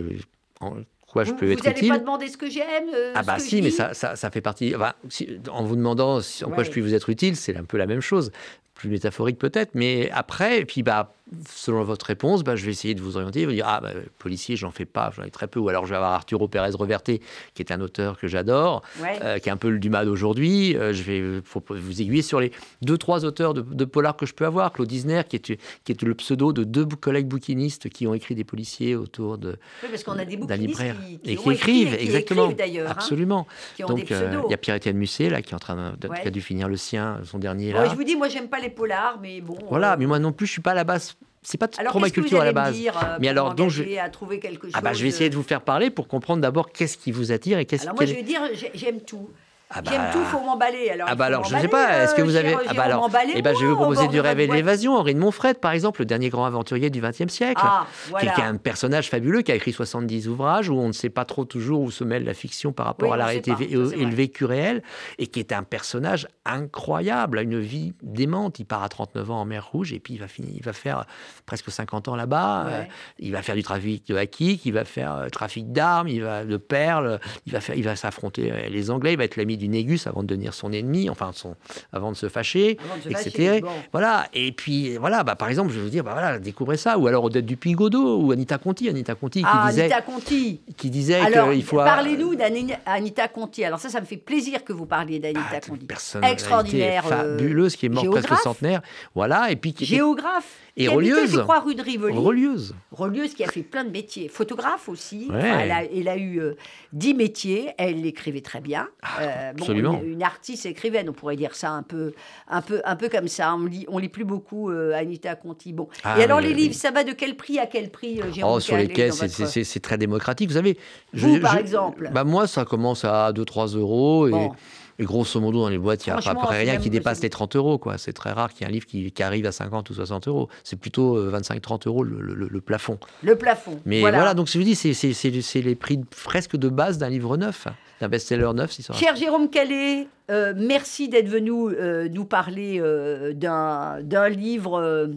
quoi 1.07 1.25
je 1.25 1.31
vous, 1.31 1.37
peux 1.37 1.47
vous 1.47 1.53
être 1.53 1.65
n'allez 1.65 1.79
utile. 1.79 1.89
pas 1.91 1.99
demander 1.99 2.29
ce 2.29 2.37
que 2.37 2.49
j'aime 2.51 2.89
euh, 2.95 3.13
Ah 3.15 3.23
bah 3.23 3.39
si, 3.39 3.63
mais 3.63 3.71
ça, 3.71 3.95
ça, 3.95 4.17
ça 4.17 4.31
fait 4.31 4.41
partie. 4.41 4.75
enfin, 4.75 4.93
si- 5.09 5.39
en 5.51 5.65
vous 5.65 5.77
demandant 5.77 6.21
si- 6.21 6.45
en 6.45 6.49
quoi 6.49 6.59
Ouais. 6.59 6.65
je 6.65 6.71
puis 6.71 6.81
vous 6.81 6.95
être 6.95 7.09
utile, 7.11 7.37
c'est 7.37 7.57
un 7.57 7.65
peu 7.65 7.77
la 7.79 7.87
même 7.87 8.01
chose, 8.01 8.33
plus 8.75 8.89
métaphorique 8.91 9.39
peut-être. 9.39 9.71
Mais 9.75 10.11
après, 10.13 10.61
et 10.61 10.65
puis 10.65 10.83
bah, 10.83 11.13
selon 11.51 11.83
votre 11.83 12.07
réponse, 12.07 12.45
bah, 12.45 12.55
je 12.57 12.65
vais 12.65 12.71
essayer 12.71 12.95
de 12.95 13.01
vous 13.01 13.17
orienter, 13.17 13.45
vous 13.47 13.53
dire 13.53 13.67
ah 13.69 13.81
bah, 13.81 13.91
policier, 14.19 14.55
j'en 14.57 14.71
fais 14.71 14.85
pas, 14.85 15.11
j'en 15.17 15.25
ai 15.25 15.31
très 15.31 15.49
peu. 15.49 15.59
Ou 15.59 15.69
alors 15.69 15.85
je 15.85 15.91
vais 15.91 15.97
avoir 15.97 16.13
Arturo 16.13 16.47
Pérez 16.49 16.71
Reverté, 16.75 17.21
qui 17.55 17.63
est 17.63 17.73
un 17.73 17.81
auteur 17.81 18.17
que 18.19 18.29
j'adore, 18.29 18.83
Ouais. 19.03 19.19
euh, 19.23 19.39
qui 19.39 19.49
est 19.49 19.53
un 19.53 19.57
peu 19.57 19.69
le 19.71 19.79
Dumas 19.79 20.05
d'aujourd'hui. 20.05 20.77
Euh, 20.77 20.93
je 20.93 21.03
vais 21.03 21.41
faut 21.45 21.63
vous 21.69 22.01
aiguiller 22.01 22.23
sur 22.23 22.39
les 22.41 22.53
deux 22.83 22.97
trois 22.99 23.25
auteurs 23.25 23.55
de, 23.55 23.61
de 23.63 23.85
polar 23.85 24.17
que 24.17 24.25
je 24.27 24.35
peux 24.35 24.47
avoir. 24.47 24.73
Claude 24.73 24.91
Isner, 24.93 25.23
qui 25.29 25.37
est 25.37 25.59
qui 25.85 25.93
est 25.93 26.03
le 26.03 26.15
pseudo 26.15 26.53
de 26.53 26.63
deux 26.65 26.85
collègues 26.87 27.27
bouquinistes 27.27 27.89
qui 27.89 28.07
ont 28.07 28.15
écrit 28.15 28.35
des 28.35 28.45
policiers 28.45 28.95
autour 28.95 29.39
de 29.39 29.59
Oui, 29.83 29.89
parce 29.91 30.05
qu'on 30.05 30.19
a 30.19 30.25
des 30.25 30.37
bouquinistes 30.37 30.81
qui, 30.81 31.19
qui 31.19 31.31
et 31.33 31.37
qui 31.37 31.51
écrivent 31.51 31.95
et 31.95 31.99
qui 31.99 32.05
exactement, 32.05 32.51
écrivent 32.51 32.85
hein, 32.87 32.91
absolument. 32.91 33.47
qui 33.75 33.85
ont 33.85 33.89
Donc, 33.89 34.11
euh, 34.13 34.41
il 34.47 34.51
y 34.51 34.55
a 34.55 34.57
Pierre-Étienne 34.57 34.97
Musset, 34.97 35.29
là, 35.31 35.43
qui 35.43 35.51
est 35.53 35.55
en 35.55 35.59
train 35.59 35.95
de, 35.99 36.07
Ouais. 36.09 36.23
qui 36.23 36.29
a 36.29 36.31
dû 36.31 36.41
finir 36.41 36.69
le 36.69 36.77
sien, 36.77 37.21
son 37.25 37.39
dernier, 37.41 37.73
Bon, 37.73 37.81
là. 37.81 37.89
je 37.89 37.95
vous 37.97 38.05
dis, 38.05 38.15
moi, 38.15 38.29
j'aime 38.29 38.49
pas 38.49 38.61
les 38.61 38.71
polars, 38.71 39.19
mais 39.21 39.41
bon. 39.41 39.59
Voilà, 39.69 39.95
euh, 39.95 39.97
mais 39.99 40.07
moi 40.07 40.19
non 40.21 40.33
plus, 40.33 40.47
je 40.47 40.53
suis 40.53 40.63
pas 40.63 40.71
à 40.71 40.75
la 40.75 40.85
base. 40.85 41.16
C'est 41.49 41.59
pas 41.59 41.69
alors, 41.79 41.93
trop 41.93 42.01
ma 42.01 42.11
culture 42.11 42.41
à 42.41 42.45
la 42.45 42.53
base. 42.53 42.75
dire, 42.75 42.97
euh, 42.99 43.19
Mais 43.21 43.29
alors, 43.29 43.55
donc, 43.55 43.71
je- 43.71 43.83
m'engager 43.85 44.01
à 44.01 44.09
trouver 44.09 44.41
quelque 44.41 44.65
chose. 44.67 44.73
Ah 44.75 44.81
bah, 44.81 44.93
je 44.93 45.03
vais 45.03 45.09
essayer 45.09 45.31
de 45.31 45.37
vous 45.37 45.45
faire 45.45 45.61
parler 45.61 45.91
pour 45.91 46.09
comprendre 46.09 46.43
d'abord 46.43 46.73
qu'est-ce 46.73 46.99
qui 46.99 47.13
vous 47.13 47.31
attire 47.31 47.59
et 47.61 47.67
qu'est-ce 47.67 47.85
Alors 47.85 47.95
moi, 47.95 48.05
quel 48.05 48.09
je 48.13 48.19
vais 48.19 48.25
dire, 48.25 48.41
j'ai- 48.53 48.73
j'aime 48.75 49.01
tout. 49.01 49.31
Ah 49.69 49.83
bah, 49.83 49.91
J'aime 49.93 50.11
tout, 50.13 50.25
faut 50.27 50.41
m'emballer. 50.41 50.91
Alors, 50.91 51.09
Ah 51.11 51.17
bah 51.17 51.25
alors, 51.25 51.45
je 51.45 51.55
ne 51.57 51.61
sais 51.61 51.67
pas, 51.69 52.05
est-ce 52.05 52.15
que 52.15 52.21
euh, 52.21 52.25
vous 52.25 52.37
avez... 52.37 52.55
Ah 52.69 52.73
bah 52.75 52.85
alors, 52.85 53.11
eh 53.35 53.43
ben, 53.43 53.53
je 53.55 53.61
vais 53.65 53.67
vous 53.71 53.75
proposer 53.77 54.07
du 54.07 54.21
rêve 54.21 54.39
et 54.39 54.47
de 54.47 54.53
l'évasion, 54.53 54.95
Henri 54.95 55.13
de 55.15 55.19
Montfred, 55.19 55.59
par 55.59 55.73
exemple, 55.73 56.03
le 56.03 56.07
dernier 56.07 56.29
grand 56.29 56.45
aventurier 56.45 56.89
du 56.89 57.01
XXe 57.01 57.27
siècle. 57.33 57.61
Ah, 57.65 57.87
qui- 58.05 58.11
voilà. 58.11 58.31
qui 58.33 58.41
est 58.41 58.45
un 58.45 58.57
personnage 58.57 59.11
fabuleux, 59.11 59.43
qui 59.43 59.51
a 59.51 59.57
écrit 59.57 59.73
70 59.73 60.29
ouvrages, 60.29 60.69
où 60.71 60.79
on 60.79 60.87
ne 60.87 60.93
sait 60.93 61.11
pas 61.11 61.25
trop 61.25 61.45
toujours 61.45 61.81
où 61.81 61.91
se 61.91 62.05
mêle 62.05 62.25
la 62.25 62.35
fiction 62.35 62.73
par 62.73 62.87
rapport 62.87 63.09
Oui, 63.09 63.15
à 63.15 63.17
la 63.17 63.27
réalité 63.27 63.53
c'est 63.59 63.65
et 63.65 64.05
le 64.05 64.15
vécu 64.15 64.45
réel, 64.45 64.83
et 65.19 65.27
qui 65.27 65.41
est 65.41 65.53
un 65.53 65.65
personnage 65.65 66.29
incroyable, 66.45 67.39
a 67.39 67.43
une 67.43 67.59
vie 67.59 67.93
démente. 68.03 68.61
Il 68.61 68.67
part 68.67 68.85
à 68.85 68.89
39 68.89 69.31
ans 69.33 69.41
en 69.41 69.45
mer 69.45 69.67
Rouge, 69.73 69.93
et 69.93 69.99
puis 69.99 70.15
il 70.15 70.21
va, 70.21 70.29
finir, 70.29 70.51
il 70.55 70.63
va 70.63 70.73
faire 70.73 71.07
presque 71.45 71.71
50 71.73 72.07
ans 72.07 72.15
là-bas. 72.17 72.65
Ouais. 72.67 72.73
Euh, 72.73 72.83
il 73.19 73.33
va 73.33 73.43
faire 73.43 73.57
du 73.57 73.63
trafic 73.65 74.07
de 74.07 74.17
haki, 74.17 74.61
il 74.65 74.73
va 74.73 74.85
faire 74.85 75.15
euh, 75.17 75.29
trafic 75.29 75.73
d'armes, 75.73 76.07
il 76.09 76.23
va 76.23 76.45
de 76.45 76.57
perles, 76.57 77.19
il 77.47 77.53
va, 77.53 77.61
faire, 77.61 77.75
il 77.75 77.83
va 77.83 77.97
s'affronter 77.97 78.53
euh, 78.53 78.69
les 78.69 78.91
Anglais, 78.91 79.13
il 79.15 79.19
va 79.19 79.25
être 79.25 79.37
l'ami 79.37 79.56
du 79.57 79.69
Négus 79.69 80.07
avant 80.07 80.23
de 80.23 80.29
devenir 80.29 80.55
son 80.55 80.73
ennemi, 80.73 81.09
enfin 81.11 81.31
son, 81.35 81.55
avant 81.93 82.11
de 82.13 82.17
se 82.17 82.29
fâcher, 82.29 82.79
Avant 82.85 82.97
de 82.97 83.03
se 83.03 83.09
etc. 83.09 83.31
fâcher, 83.31 83.61
bon. 83.61 83.69
Voilà, 83.93 84.27
et 84.35 84.53
puis 84.53 84.97
voilà, 84.97 85.23
bah, 85.25 85.35
par 85.37 85.49
exemple, 85.49 85.71
je 85.73 85.77
vais 85.79 85.83
vous 85.85 85.91
dire, 85.91 86.05
bah, 86.05 86.13
voilà, 86.13 86.39
découvrez 86.39 86.77
ça, 86.77 86.99
ou 86.99 87.07
alors 87.07 87.25
Odette 87.25 87.47
Dupuy-Godot, 87.47 88.21
ou 88.21 88.33
Anita 88.33 88.59
Conti, 88.59 88.89
Anita 88.89 89.15
Conti 89.15 89.41
qui 89.41 89.47
Ah, 89.51 89.67
disait, 89.69 89.83
Anita 89.83 90.03
Conti. 90.03 90.61
qui 90.77 90.91
disait 90.91 91.15
Alors, 91.21 91.51
qu'il 91.53 91.65
faut... 91.65 91.77
parlez-nous 91.77 92.35
d'Anita 92.35 93.29
Conti. 93.29 93.65
Alors 93.65 93.79
ça, 93.79 93.89
ça 93.89 94.01
me 94.01 94.07
fait 94.07 94.17
plaisir 94.17 94.65
que 94.65 94.73
vous 94.73 94.87
parliez 94.87 95.19
d'Anita 95.19 95.41
Ah, 95.53 95.61
Conti. 95.61 95.87
Extraordinaire, 96.23 97.05
euh, 97.07 97.09
fabuleuse, 97.39 97.77
qui 97.77 97.87
est 97.87 97.89
morte 97.91 98.09
presque 98.11 98.35
centenaire, 98.43 98.83
voilà, 99.15 99.51
et 99.51 99.57
puis 99.57 99.73
qui 99.73 99.85
Géographe. 99.85 100.57
Et 100.79 100.89
relieuse. 100.89 101.31
je 101.33 101.41
crois, 101.41 101.61
rue 101.61 101.75
de 101.75 101.81
Rivoli. 101.81 102.15
relieuse. 102.19 102.75
Relieuse 102.93 103.33
qui 103.33 103.43
a 103.43 103.47
fait 103.49 103.63
plein 103.63 103.83
de 103.83 103.89
métiers. 103.91 104.29
Photographe 104.29 104.91
aussi. 104.91 105.27
Ouais. 105.31 105.37
Enfin, 105.39 105.59
elle, 105.61 105.71
a, 105.71 105.85
elle 105.85 106.07
a 106.09 106.17
eu 106.19 106.39
euh, 106.39 106.55
dix 106.93 107.15
métiers. 107.15 107.71
Elle 107.79 108.05
écrivait 108.05 108.43
très 108.43 108.61
bien. 108.61 108.87
Euh, 109.21 109.46
bon, 109.55 109.63
absolument. 109.63 110.01
une, 110.03 110.13
une 110.13 110.23
artiste 110.23 110.67
écrivaine, 110.67 111.09
on 111.09 111.13
pourrait 111.13 111.37
dire 111.37 111.55
ça 111.55 111.71
un 111.71 111.83
peu, 111.83 112.13
un 112.49 112.63
peu, 112.63 112.81
un 112.85 112.97
peu 112.97 113.09
comme 113.09 113.29
ça. 113.29 113.55
On 113.55 113.65
lit, 113.67 113.85
on 113.89 113.99
lit 113.99 114.09
plus 114.09 114.25
beaucoup 114.25 114.71
euh, 114.71 114.93
Anita 114.95 115.35
Conti. 115.35 115.73
Bon. 115.73 115.89
Ah, 116.05 116.19
Et 116.19 116.25
alors 116.25 116.41
les 116.41 116.55
livres, 116.55 116.75
ça 116.75 116.91
va 116.91 117.05
de 117.05 117.13
quel 117.13 117.37
prix 117.37 117.59
à 117.59 117.67
quel 117.67 117.91
prix, 117.91 118.21
euh, 118.21 118.27
Oh, 118.45 118.61
sur 118.61 118.77
les 118.77 118.89
caisses, 118.89 119.17
c'est- 119.27 119.61
votre- 119.63 119.81
très 119.81 119.99
démocratique. 119.99 120.49
Vous 120.49 120.55
savez, 120.57 120.79
Vous, 121.13 121.39
par 121.41 121.57
exemple. 121.59 122.11
bah, 122.13 122.25
Moi, 122.25 122.47
ça 122.47 122.65
commence 122.65 123.05
à 123.05 123.33
2-3 123.33 123.67
euros. 123.77 124.27
Et, 124.29 124.31
Bon. 124.31 124.53
Et 124.99 125.05
grosso 125.05 125.39
modo, 125.41 125.61
dans 125.61 125.69
les 125.69 125.79
boîtes, 125.79 126.07
il 126.07 126.11
n'y 126.11 126.15
a 126.15 126.19
à 126.31 126.35
peu 126.35 126.41
près 126.41 126.61
rien 126.63 126.79
qui 126.79 126.89
dépasse 126.91 127.23
les 127.23 127.31
30 127.31 127.57
euros. 127.57 127.79
quoi. 127.79 127.99
C'est 127.99 128.13
très 128.13 128.33
rare 128.33 128.53
qu'il 128.53 128.63
y 128.63 128.65
ait 128.65 128.69
un 128.69 128.73
livre 128.73 128.87
qui, 128.87 129.13
qui 129.13 129.23
arrive 129.23 129.45
à 129.47 129.53
50 129.53 129.91
ou 129.91 129.95
60 129.95 130.29
euros. 130.29 130.49
C'est 130.65 130.77
plutôt 130.79 131.17
euh, 131.17 131.31
25-30 131.39 131.87
euros 131.89 132.03
le, 132.05 132.21
le- 132.21 132.49
le 132.49 132.61
plafond. 132.61 132.99
Le 133.23 133.37
plafond. 133.37 133.79
Mais 133.85 134.01
voilà, 134.01 134.35
donc 134.35 134.49
je 134.49 134.57
vous 134.59 134.65
dis, 134.65 134.75
c'est- 134.75 135.61
les 135.61 135.75
prix 135.75 136.01
presque 136.25 136.57
de 136.57 136.69
base 136.69 136.99
d'un 136.99 137.09
livre 137.11 137.37
neuf, 137.37 137.69
d'un 138.01 138.09
best-seller 138.09 138.53
neuf. 138.55 138.73
Si 138.73 138.83
ça 138.83 138.93
Cher 138.95 139.17
Jérôme 139.17 139.51
Calais, 139.51 140.07
euh, 140.31 140.55
merci 140.57 141.09
d'être 141.09 141.29
venu 141.29 141.53
euh, 141.53 142.09
nous 142.09 142.25
parler 142.25 142.79
euh, 142.81 143.33
d'un 143.35 144.01
d'un 144.03 144.29
livre 144.29 144.79
euh, 144.81 145.09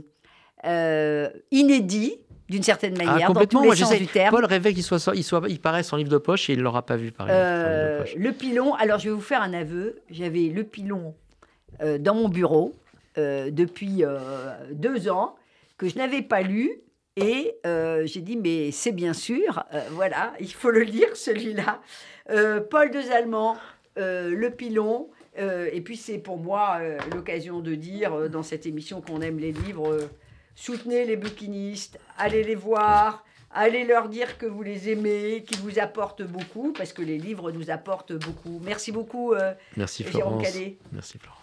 euh, 0.65 1.29
inédit, 1.51 2.15
d'une 2.49 2.63
certaine 2.63 2.95
Ah, 2.99 3.05
manière, 3.05 3.27
dans 3.27 3.33
complètement. 3.33 3.59
tous 3.59 3.63
les 3.63 3.67
Moi, 3.67 3.75
sens 3.75 3.89
j'essaie. 3.91 3.99
du 4.01 4.07
terme. 4.07 4.31
Paul 4.35 4.45
rêvait 4.45 4.73
qu'il 4.73 4.83
soit, 4.83 5.11
il 5.15 5.23
soit, 5.23 5.41
il 5.47 5.59
paraisse 5.59 5.93
en 5.93 5.97
livre 5.97 6.09
de 6.09 6.17
poche 6.17 6.49
et 6.49 6.53
il 6.53 6.59
ne 6.59 6.63
l'aura 6.63 6.85
pas 6.85 6.95
vu 6.97 7.11
de 7.11 7.15
Euh, 7.29 8.03
le 8.17 8.31
pilon, 8.31 8.73
alors 8.75 8.99
je 8.99 9.09
vais 9.09 9.15
vous 9.15 9.21
faire 9.21 9.41
un 9.41 9.53
aveu. 9.53 9.99
J'avais 10.09 10.47
le 10.49 10.63
pilon 10.63 11.13
euh, 11.81 11.97
dans 11.97 12.15
mon 12.15 12.27
bureau 12.29 12.73
euh, 13.17 13.51
depuis 13.51 14.03
deux 14.71 15.09
ans 15.09 15.35
que 15.77 15.87
je 15.87 15.95
n'avais 15.97 16.21
pas 16.21 16.41
lu. 16.41 16.81
Et 17.15 17.55
j'ai 18.05 18.21
dit, 18.21 18.37
mais 18.37 18.71
c'est 18.71 18.93
bien 18.93 19.13
sûr, 19.13 19.63
voilà, 19.91 20.33
il 20.39 20.51
faut 20.53 20.71
le 20.71 20.81
lire 20.81 21.15
celui-là. 21.15 21.81
Paul 22.69 22.91
de 22.91 22.99
Le 23.97 24.49
Pilon. 24.49 25.09
euh, 25.39 25.69
et 25.71 25.81
puis 25.81 25.97
c'est 25.97 26.17
pour 26.17 26.37
moi 26.37 26.77
euh, 26.81 26.97
l'occasion 27.13 27.59
de 27.59 27.75
dire 27.75 28.13
euh, 28.13 28.27
dans 28.29 28.43
cette 28.43 28.65
émission 28.65 29.01
qu'on 29.01 29.21
aime 29.21 29.39
les 29.39 29.51
livres, 29.51 29.97
soutenez 30.59 31.05
les 31.05 31.15
bouquinistes, 31.15 31.99
allez 32.17 32.43
les 32.43 32.55
voir, 32.55 33.23
allez 33.51 33.85
leur 33.85 34.09
dire 34.09 34.37
que 34.37 34.45
vous 34.45 34.61
les 34.61 34.89
aimez, 34.89 35.43
qu'ils 35.47 35.59
vous 35.59 35.79
apportent 35.79 36.23
beaucoup, 36.23 36.73
parce 36.73 36.93
que 36.93 37.01
les 37.01 37.17
livres 37.17 37.51
nous 37.51 37.69
apportent 37.71 38.13
beaucoup. 38.13 38.59
Merci 38.63 38.91
beaucoup, 38.91 39.33
euh, 39.33 39.53
Merci 39.77 40.03
Jérôme 40.03 40.39
Florence. 40.39 40.43
Cadet. 40.43 40.77
Merci 40.91 41.17
Florence. 41.17 41.39